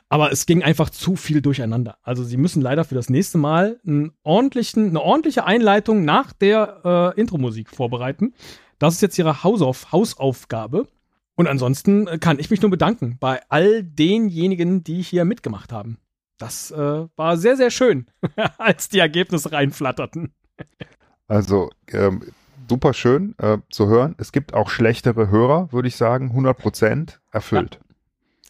Aber 0.10 0.32
es 0.32 0.46
ging 0.46 0.62
einfach 0.62 0.90
zu 0.90 1.16
viel 1.16 1.42
durcheinander. 1.42 1.98
Also 2.04 2.24
Sie 2.24 2.38
müssen 2.38 2.62
leider 2.62 2.84
für 2.84 2.96
das 2.96 3.10
nächste 3.10 3.40
Mal 3.40 3.80
einen 3.88 4.12
ordentlichen, 4.22 4.90
eine 4.90 5.02
ordentliche 5.02 5.46
Einleitung 5.46 6.06
nach 6.06 6.34
der 6.34 7.14
äh, 7.16 7.20
Intro-Musik 7.20 7.72
vorbereiten. 7.72 8.34
Das 8.78 8.94
ist 8.94 9.02
jetzt 9.02 9.18
Ihre 9.18 9.44
Hausauf 9.44 9.92
Hausaufgabe. 9.92 10.88
Und 11.36 11.48
ansonsten 11.48 12.08
äh, 12.08 12.18
kann 12.20 12.38
ich 12.40 12.52
mich 12.52 12.62
nur 12.62 12.70
bedanken 12.70 13.18
bei 13.20 13.42
all 13.50 13.84
denjenigen, 13.84 14.84
die 14.84 15.02
hier 15.02 15.26
mitgemacht 15.26 15.72
haben. 15.72 15.98
Das 16.38 16.70
äh, 16.70 17.08
war 17.16 17.38
sehr, 17.38 17.58
sehr 17.58 17.72
schön, 17.72 18.06
als 18.60 18.90
die 18.90 19.00
Ergebnisse 19.00 19.52
reinflatterten. 19.52 20.34
Also 21.28 21.70
ähm, 21.92 22.32
super 22.70 22.94
schön 22.94 23.36
äh, 23.40 23.58
zu 23.70 23.88
hören. 23.88 24.16
Es 24.18 24.32
gibt 24.32 24.54
auch 24.54 24.70
schlechtere 24.70 25.30
Hörer, 25.30 25.72
würde 25.72 25.88
ich 25.88 25.96
sagen. 25.96 26.30
100 26.30 26.58
Prozent 26.58 27.20
erfüllt. 27.32 27.80
Ja, 27.82 27.96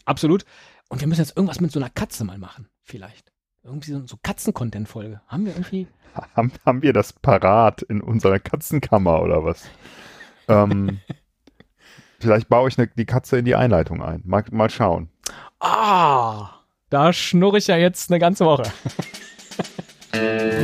absolut. 0.06 0.46
Und 0.90 1.02
wir 1.02 1.08
müssen 1.08 1.22
jetzt 1.22 1.36
irgendwas 1.36 1.60
mit 1.60 1.72
so 1.72 1.80
einer 1.80 1.90
Katze 1.90 2.24
mal 2.24 2.38
machen, 2.38 2.68
vielleicht. 2.84 3.32
Irgendwie 3.64 3.92
so, 3.92 4.06
so 4.06 4.18
Katzen-Content-Folge. 4.22 5.22
Haben 5.28 5.46
wir 5.46 5.54
irgendwie. 5.54 5.88
Haben, 6.36 6.52
haben 6.66 6.82
wir 6.82 6.94
das 6.94 7.14
parat 7.14 7.82
in 7.82 8.02
unserer 8.02 8.40
Katzenkammer 8.40 9.22
oder 9.22 9.44
was? 9.44 9.66
ähm, 10.48 11.00
vielleicht 12.20 12.48
baue 12.48 12.70
ich 12.70 12.78
ne, 12.78 12.88
die 12.88 13.06
Katze 13.06 13.38
in 13.38 13.46
die 13.46 13.56
Einleitung 13.56 14.02
ein. 14.02 14.22
Mal, 14.26 14.46
mal 14.52 14.70
schauen. 14.70 15.10
Ah, 15.60 16.62
da 16.90 17.12
schnurre 17.12 17.58
ich 17.58 17.68
ja 17.68 17.76
jetzt 17.76 18.10
eine 18.10 18.20
ganze 18.20 18.46
Woche. 18.46 18.64